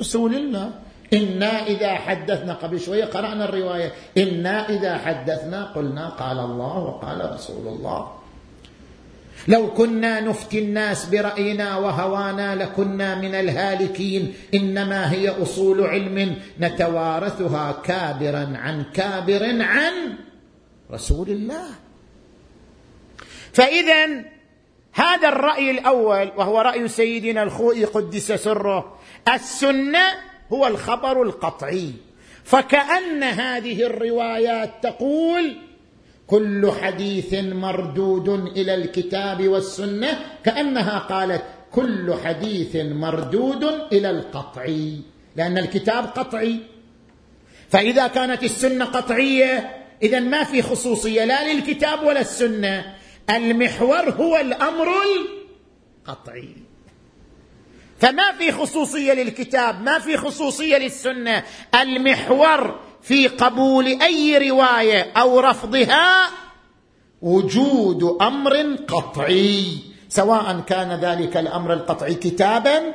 [0.00, 0.72] رسول الله.
[1.12, 7.66] إنا إذا حدثنا قبل شوية قرأنا الرواية إنا إذا حدثنا قلنا قال الله وقال رسول
[7.66, 8.12] الله.
[9.48, 18.52] لو كنا نفتي الناس برأينا وهوانا لكنا من الهالكين إنما هي أصول علم نتوارثها كابرا
[18.56, 19.92] عن كابر عن
[20.92, 21.68] رسول الله.
[23.52, 24.24] فإذا
[24.92, 28.98] هذا الرأي الأول وهو رأي سيدنا الخوئي قدس سره
[29.34, 30.04] السنة
[30.52, 31.92] هو الخبر القطعي.
[32.44, 35.56] فكأن هذه الروايات تقول
[36.26, 45.00] كل حديث مردود إلى الكتاب والسنة كأنها قالت كل حديث مردود إلى القطعي
[45.36, 46.58] لأن الكتاب قطعي.
[47.68, 52.94] فإذا كانت السنة قطعية اذا ما في خصوصية لا للكتاب ولا السنة.
[53.30, 54.88] المحور هو الأمر
[56.06, 56.56] القطعي.
[57.98, 61.44] فما في خصوصية للكتاب ما في خصوصية للسنة.
[61.80, 66.28] المحور في قبول أي رواية أو رفضها
[67.22, 69.78] وجود أمر قطعي.
[70.08, 72.94] سواء كان ذلك الأمر القطعي كتابا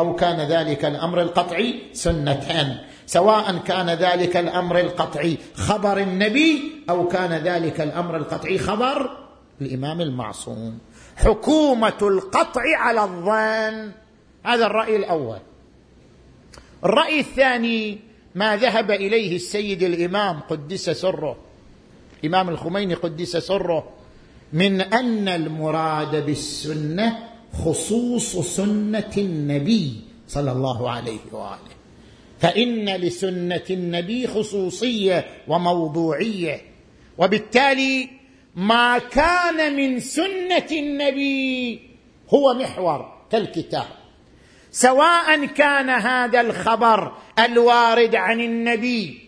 [0.00, 7.32] أو كان ذلك الأمر القطعي سنه سواء كان ذلك الأمر القطعي خبر النبي أو كان
[7.32, 9.10] ذلك الأمر القطعي خبر
[9.60, 10.78] الإمام المعصوم.
[11.16, 13.92] حكومة القطع على الظن.
[14.44, 15.38] هذا الرأي الأول.
[16.84, 17.98] الرأي الثاني
[18.34, 21.36] ما ذهب إليه السيد الإمام قدس سره
[22.24, 23.88] الامام الخميني قدس سره
[24.52, 27.18] من أن المراد بالسنة
[27.64, 31.77] خصوص سنة النبي صلى الله عليه وآله.
[32.38, 36.60] فإن لسنة النبي خصوصية وموضوعية.
[37.18, 38.08] وبالتالي
[38.56, 41.80] ما كان من سنة النبي
[42.34, 43.86] هو محور كالكتاب.
[44.70, 49.20] سواء كان هذا الخبر الوارد عن النبي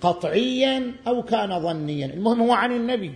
[0.00, 2.06] قطعيا أو كان ظنيا.
[2.06, 3.12] المهم هو عن النبي.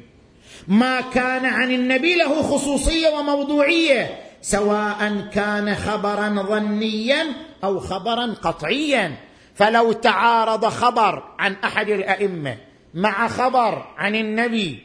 [0.68, 7.26] ما كان عن النبي له خصوصية وموضوعية سواء كان خبرا ظنيا
[7.66, 9.16] أو خبرا قطعيا.
[9.54, 12.58] فلو تعارض خبر عن أحد الأئمة
[12.94, 14.82] مع خبر عن النبي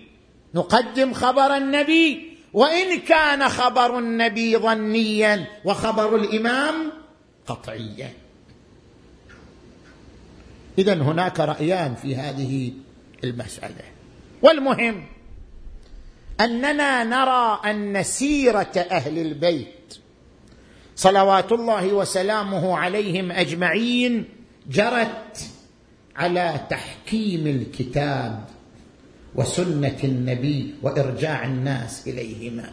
[0.55, 2.37] نقدم خبر النبي.
[2.53, 6.91] وإن كان خبر النبي ظنيا وخبر الإمام
[7.47, 8.13] قطعيا.
[10.77, 12.73] اذا هناك رأيان في هذه
[13.23, 13.83] المسألة.
[14.41, 15.05] والمهم
[16.41, 19.80] أننا نرى أن سيرة أهل البيت
[21.01, 24.25] صلوات الله وسلامه عليهم أجمعين
[24.69, 25.49] جرت
[26.15, 28.45] على تحكيم الكتاب
[29.35, 32.71] وسنة النبي وإرجاع الناس إليهما.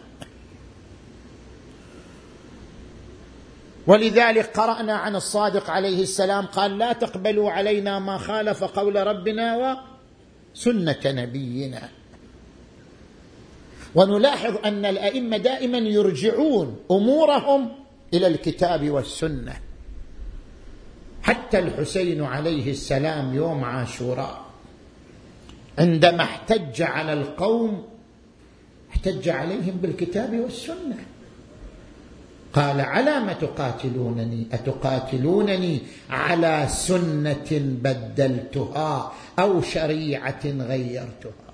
[3.87, 9.77] ولذلك قرأنا عن الصادق عليه السلام قال لا تقبلوا علينا ما خالف قول ربنا
[10.55, 11.89] وسنة نبينا.
[13.95, 17.78] ونلاحظ أن الأئمة دائما يرجعون أمورهم
[18.13, 19.53] إلى الكتاب والسنة.
[21.23, 24.45] حتى الحسين عليه السلام يوم عاشوراء
[25.79, 27.85] عندما احتج على القوم
[28.91, 30.97] احتج عليهم بالكتاب والسنة.
[32.53, 41.49] قال على ما تقاتلونني؟ أتقاتلونني على سنة بدلتها أو شريعة غيرتها؟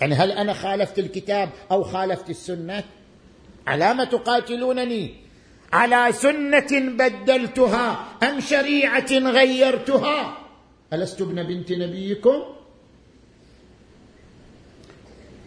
[0.00, 2.84] يعني هل أنا خالفت الكتاب أو خالفت السنة؟
[3.66, 5.14] على ما تقاتلونني
[5.72, 10.36] على سنة بدلتها أم شريعة غيرتها؟
[10.92, 12.42] ألست ابن بنت نبيكم؟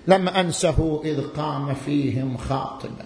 [0.08, 3.06] لم أنسه إذ قام فيهم خاطبا.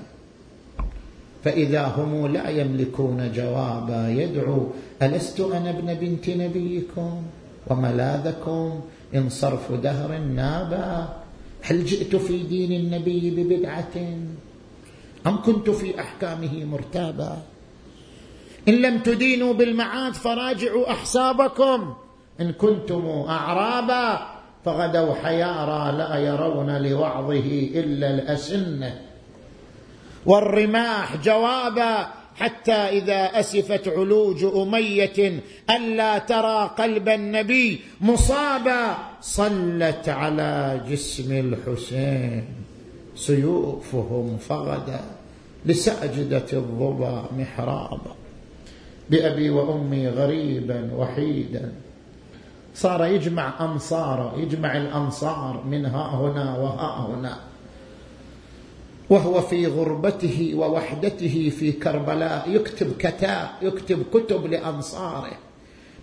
[1.43, 4.67] فإذا هم لا يملكون جوابا يدعو
[5.01, 7.23] ألست أنا ابن بنت نبيكم؟
[7.67, 8.81] وملاذكم
[9.15, 11.09] إن صرف دهر نابا؟
[11.61, 13.95] هل جئت في دين النبي ببدعة؟
[15.27, 17.37] أم كنت في أحكامه مرتابا؟
[18.67, 21.93] إن لم تدينوا بالمعاد فراجعوا أحسابكم.
[22.41, 24.27] إن كنتم أعرابا
[24.65, 29.01] فغدوا حيارى لا يرون لوعظه إلا الاسنه
[30.25, 38.97] والرماح جوابا حتى إذا أسفت علوج أمية ألا ترى قلب النبي مصابا.
[39.21, 42.45] صلت على جسم الحسين
[43.15, 45.14] سيوفهم فغدا.
[45.65, 48.15] لساجده الظبا محرابا
[49.09, 51.71] بأبي وأمي غريبا وحيدا.
[52.75, 57.39] صار يجمع انصاره يجمع الانصار من ها هنا وها هنا.
[59.09, 65.31] وهو في غربته ووحدته في كربلاء يكتب كتاب يكتب كتب لانصاره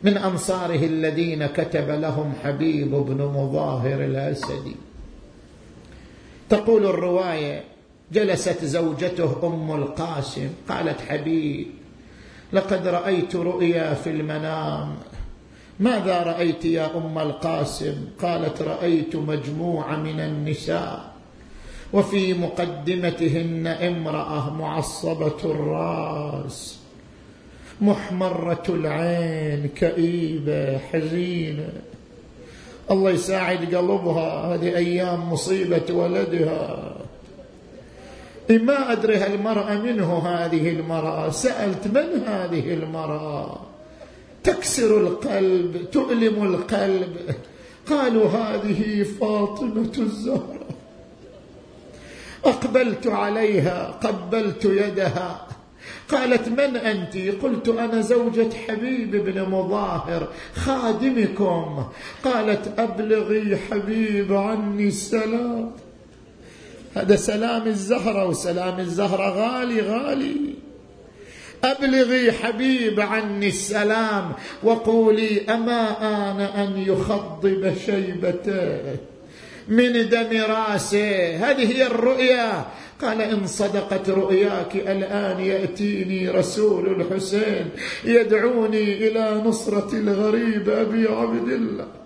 [0.02, 4.76] من انصاره الذين كتب لهم حبيب بن مظاهر الأسدي.
[6.48, 7.71] تقول الرواية
[8.12, 11.66] جلست زوجته أم القاسم قالت حبيب
[12.52, 14.94] لقد رأيت رؤيا في المنام.
[15.80, 21.12] ماذا رأيت يا أم القاسم؟ قالت رأيت مجموعة من النساء
[21.92, 26.78] وفي مقدمتهن امرأة معصبة الراس
[27.80, 31.72] محمرة العين كئيبة حزينة.
[32.90, 36.96] الله يساعد قلبها هذه أيام مصيبة ولدها.
[38.50, 41.30] ما أدري هالمرأة منه هذه المرأة.
[41.30, 43.60] سألت من هذه المرأة؟
[44.44, 47.16] تكسر القلب تؤلم القلب.
[47.90, 50.66] قالوا هذه فاطمة الزهراء
[52.44, 55.46] أقبلت عليها قبلت يدها.
[56.08, 61.84] قالت من أنت؟ قلت أنا زوجة حبيب بن مظاهر خادمكم.
[62.24, 65.72] قالت أبلغي حبيب عني السلام.
[66.94, 70.54] هذا سلام الزهرة وسلام الزهرة غالي غالي.
[71.64, 74.32] أبلغي حبيب عني السلام
[74.62, 78.78] وقولي أما آن أن يخضب شيبته
[79.68, 82.64] من دم راسه؟ هذه هي الرؤيا.
[83.02, 87.68] قال إن صدقت رؤياك الآن يأتيني رسول الحسين
[88.04, 92.01] يدعوني إلى نصرة الغريب أبي عبد الله.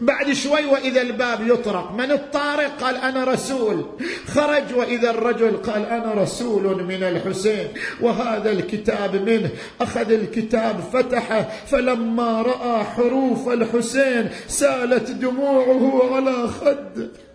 [0.00, 1.92] بعد شوي وإذا الباب يطرق.
[1.92, 3.86] من الطارق؟ قال أنا رسول.
[4.26, 7.68] خرج وإذا الرجل؟ قال أنا رسول من الحسين.
[8.00, 9.50] وهذا الكتاب منه.
[9.80, 17.27] أخذ الكتاب فتحه فلما رأى حروف الحسين سالت دموعه على خده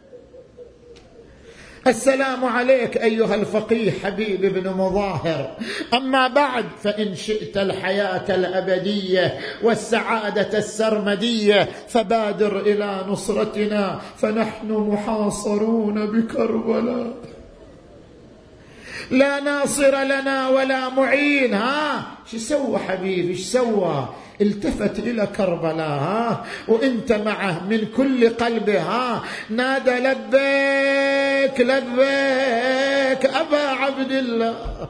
[1.88, 5.52] السلام عليك أيها الفقيه حبيب بن مظاهر.
[5.94, 17.14] أما بعد فإن شئت الحياة الأبدية والسعادة السرمدية فبادر إلى نصرتنا فنحن محاصرون بكربلاء.
[19.12, 24.10] لا ناصر لنا ولا معين ها؟ شو سوى حبيبي؟ إيش سوى؟
[24.42, 34.12] التفت إلى كربلاء ها؟ وأنت معه من كل قلبه ها؟ نادى لبيك لبيك أبا عبد
[34.12, 34.90] الله.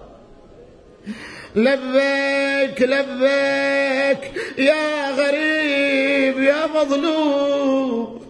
[1.56, 8.23] لبيك لبيك يا غريب يا مظلوم.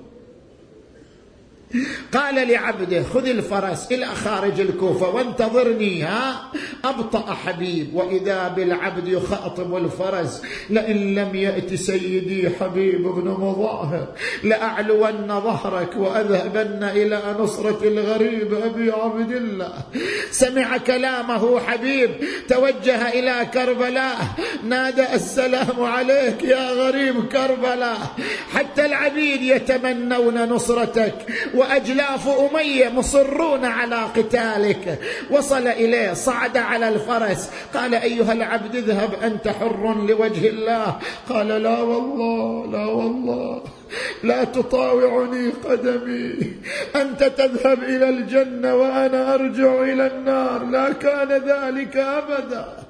[2.14, 6.52] قال لعبده خذ الفرس إلى خارج الكوفة وانتظرني ها؟
[6.86, 14.08] أبطأ حبيب وإذا بالعبد يخاطب الفرس لئن لم يأت سيدي حبيب بن مظاهر
[14.44, 19.74] لأعلون ظهرك وأذهبن إلى نصرة الغريب أبي عبد الله.
[20.32, 22.10] سمع كلامه حبيب
[22.50, 24.18] توجه إلى كربلاء
[24.64, 27.98] نادى السلام عليك يا غريب كربلاء
[28.54, 31.16] حتى العبيد يتمنون نصرتك
[31.64, 35.00] وأجلاف أمية مصرون على قتالك.
[35.32, 37.50] وصل إليه صعد على الفرس.
[37.74, 40.98] قال أيها العبد اذهب أنت حر لوجه الله.
[41.30, 43.64] قال لا والله لا والله.
[44.24, 46.34] لا تطاوعني قدمي.
[46.96, 50.64] أنت تذهب إلى الجنة وأنا أرجع إلى النار.
[50.66, 52.83] لا كان ذلك أبدا.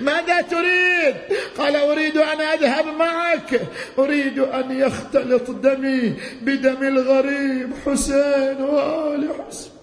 [0.00, 1.14] ماذا تريد؟
[1.58, 3.60] قال أريد أن أذهب معك.
[3.98, 9.74] أريد أن يختلط دمي بدم الغريب حسين وآل حسين.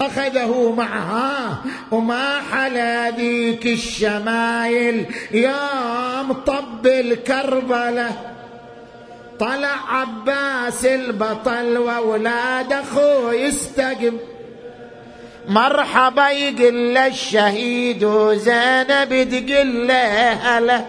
[0.00, 1.62] أخذه معها.
[1.90, 8.10] وما حلا ذيك الشمايل يوم طب الكربلة.
[9.40, 14.18] طلع عباس البطل وأولاد أخوه يستقبل
[15.48, 20.86] مرحبا يقول الشهيد وزينب تقول له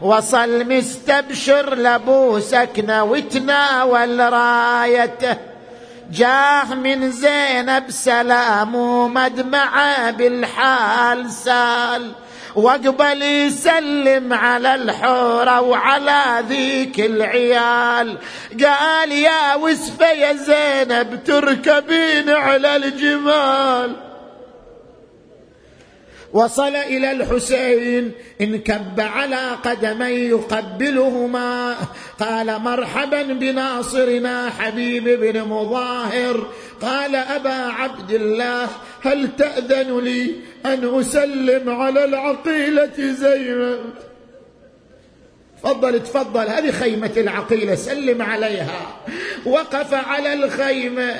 [0.00, 5.36] وصل مستبشر لأبو سكنة وتناول رايته.
[6.12, 12.12] جاه من زينب سلام ومدمعه بالحال سال.
[12.54, 18.18] واقبل يسلم على الحورة وعلى ذيك العيال.
[18.64, 23.96] قال يا وسفة يا زينب تركبين على الجمال.
[26.32, 31.76] وصل إلى الحسين انكب على قدمي يقبلهما.
[32.20, 36.46] قال مرحبا بناصرنا حبيب بن مظاهر.
[36.82, 38.68] قال أبا عبد الله
[39.02, 40.34] هل تأذن لي
[40.66, 43.94] أن أسلم على العقيلة زينب؟
[45.62, 46.48] تفضل تفضل.
[46.48, 48.96] هذه خيمة العقيلة سلم عليها.
[49.46, 51.16] وقف على الخيمة.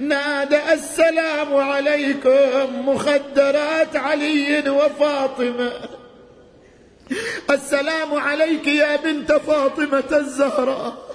[0.00, 5.72] نادى السلام عليكم مخدرات علي وفاطمة.
[7.50, 11.12] السلام عليك يا بنت فاطمة الزهراء.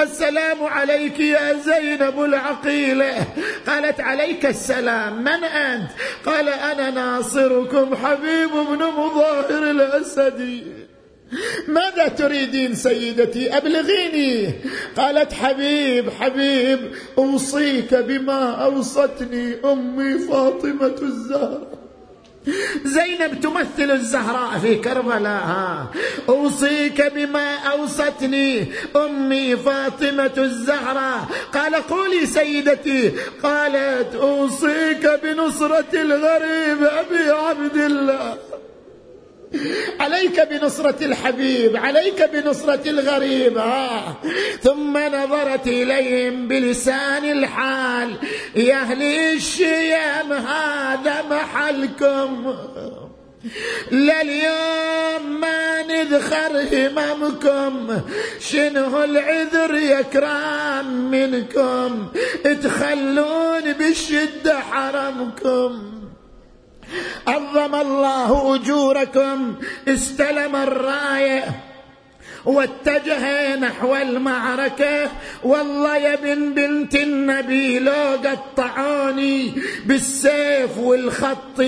[0.00, 3.24] السلام عليك يا زينب العقيلة.
[3.66, 5.90] قالت عليك السلام من أنت؟
[6.26, 10.62] قال أنا ناصركم حبيب بن مظاهر الأسدي.
[11.68, 14.54] ماذا تريدين سيدتي؟ أبلغيني.
[14.96, 16.80] قالت حبيب حبيب
[17.18, 21.87] أوصيك بما أوصتني أمي فاطمة الزهراء.
[22.84, 25.86] زينب تمثل الزهراء في كربلاء.
[26.28, 31.24] أوصيك بما أوصتني أمي فاطمة الزهراء.
[31.54, 33.12] قال قولي سيدتي.
[33.42, 38.38] قالت أوصيك بنصرة الغريب أبي عبد الله.
[40.00, 43.58] عليك بنصرة الحبيب عليك بنصرة الغريب.
[43.58, 44.16] آه.
[44.62, 48.16] ثم نظرت إليهم بلسان الحال.
[48.56, 52.54] يا أهل الشيم هذا محلكم.
[53.92, 58.00] لليوم ما نذخر هممكم.
[58.40, 62.08] شنو العذر يا كرام منكم.
[62.62, 65.97] تخلون بالشدة حرمكم.
[67.26, 69.54] عظم الله أجوركم
[69.88, 71.44] استلم الراية
[72.44, 75.10] واتجه نحو المعركة.
[75.42, 79.52] والله يا بن بنت النبي لو قطعوني
[79.86, 81.62] بالسيف والخط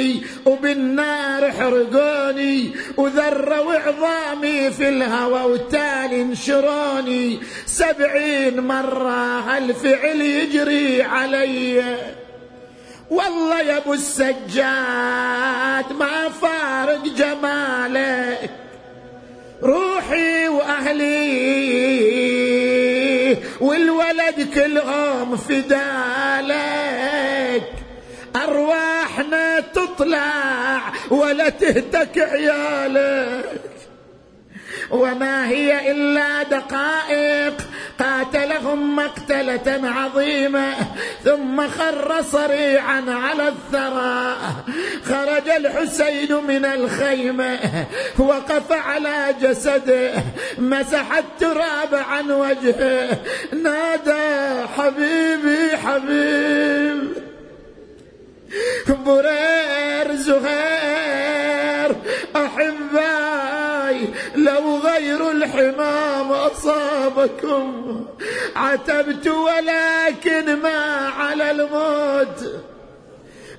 [0.47, 7.41] وبالنار حرقوني وذروا عظامي في الهوى وتالي انشروني.
[7.67, 11.97] سبعين مرة هالفعل يجري علي.
[13.11, 18.51] والله يا ابو السجاد ما فارق جمالك
[19.63, 21.81] روحي واهلي
[23.61, 26.61] والولد كلهم فدالك.
[28.37, 33.70] أرواحنا تطلع ولا تهتك عيالك.
[34.91, 37.55] وما هي إلا دقائق.
[38.01, 40.75] قاتلهم مقتلة عظيمة
[41.25, 44.37] ثم خر صريعا على الثرى
[45.05, 47.59] خرج الحسين من الخيمة
[48.19, 50.13] وقف على جسده.
[50.59, 53.19] مسح التراب عن وجهه.
[53.53, 57.31] نادى حبيبي حبيب.
[58.89, 61.97] برير زهير
[62.37, 63.60] احبائي
[64.37, 68.01] لو غير الحمام أصابكم.
[68.57, 72.63] عتبت ولكن ما على الموت.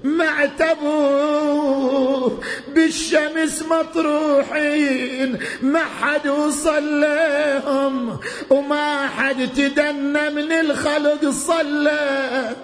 [0.03, 2.29] ما اعتبوا
[2.75, 5.39] بالشمس مطروحين.
[5.61, 8.19] ما حد وصلهم
[8.49, 12.55] وما حد تدنى من الخلق صلى.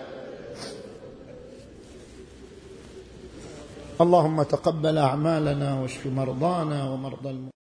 [4.01, 7.56] اللهم تقبل أعمالنا واشف مرضانا ومرضى المؤمنين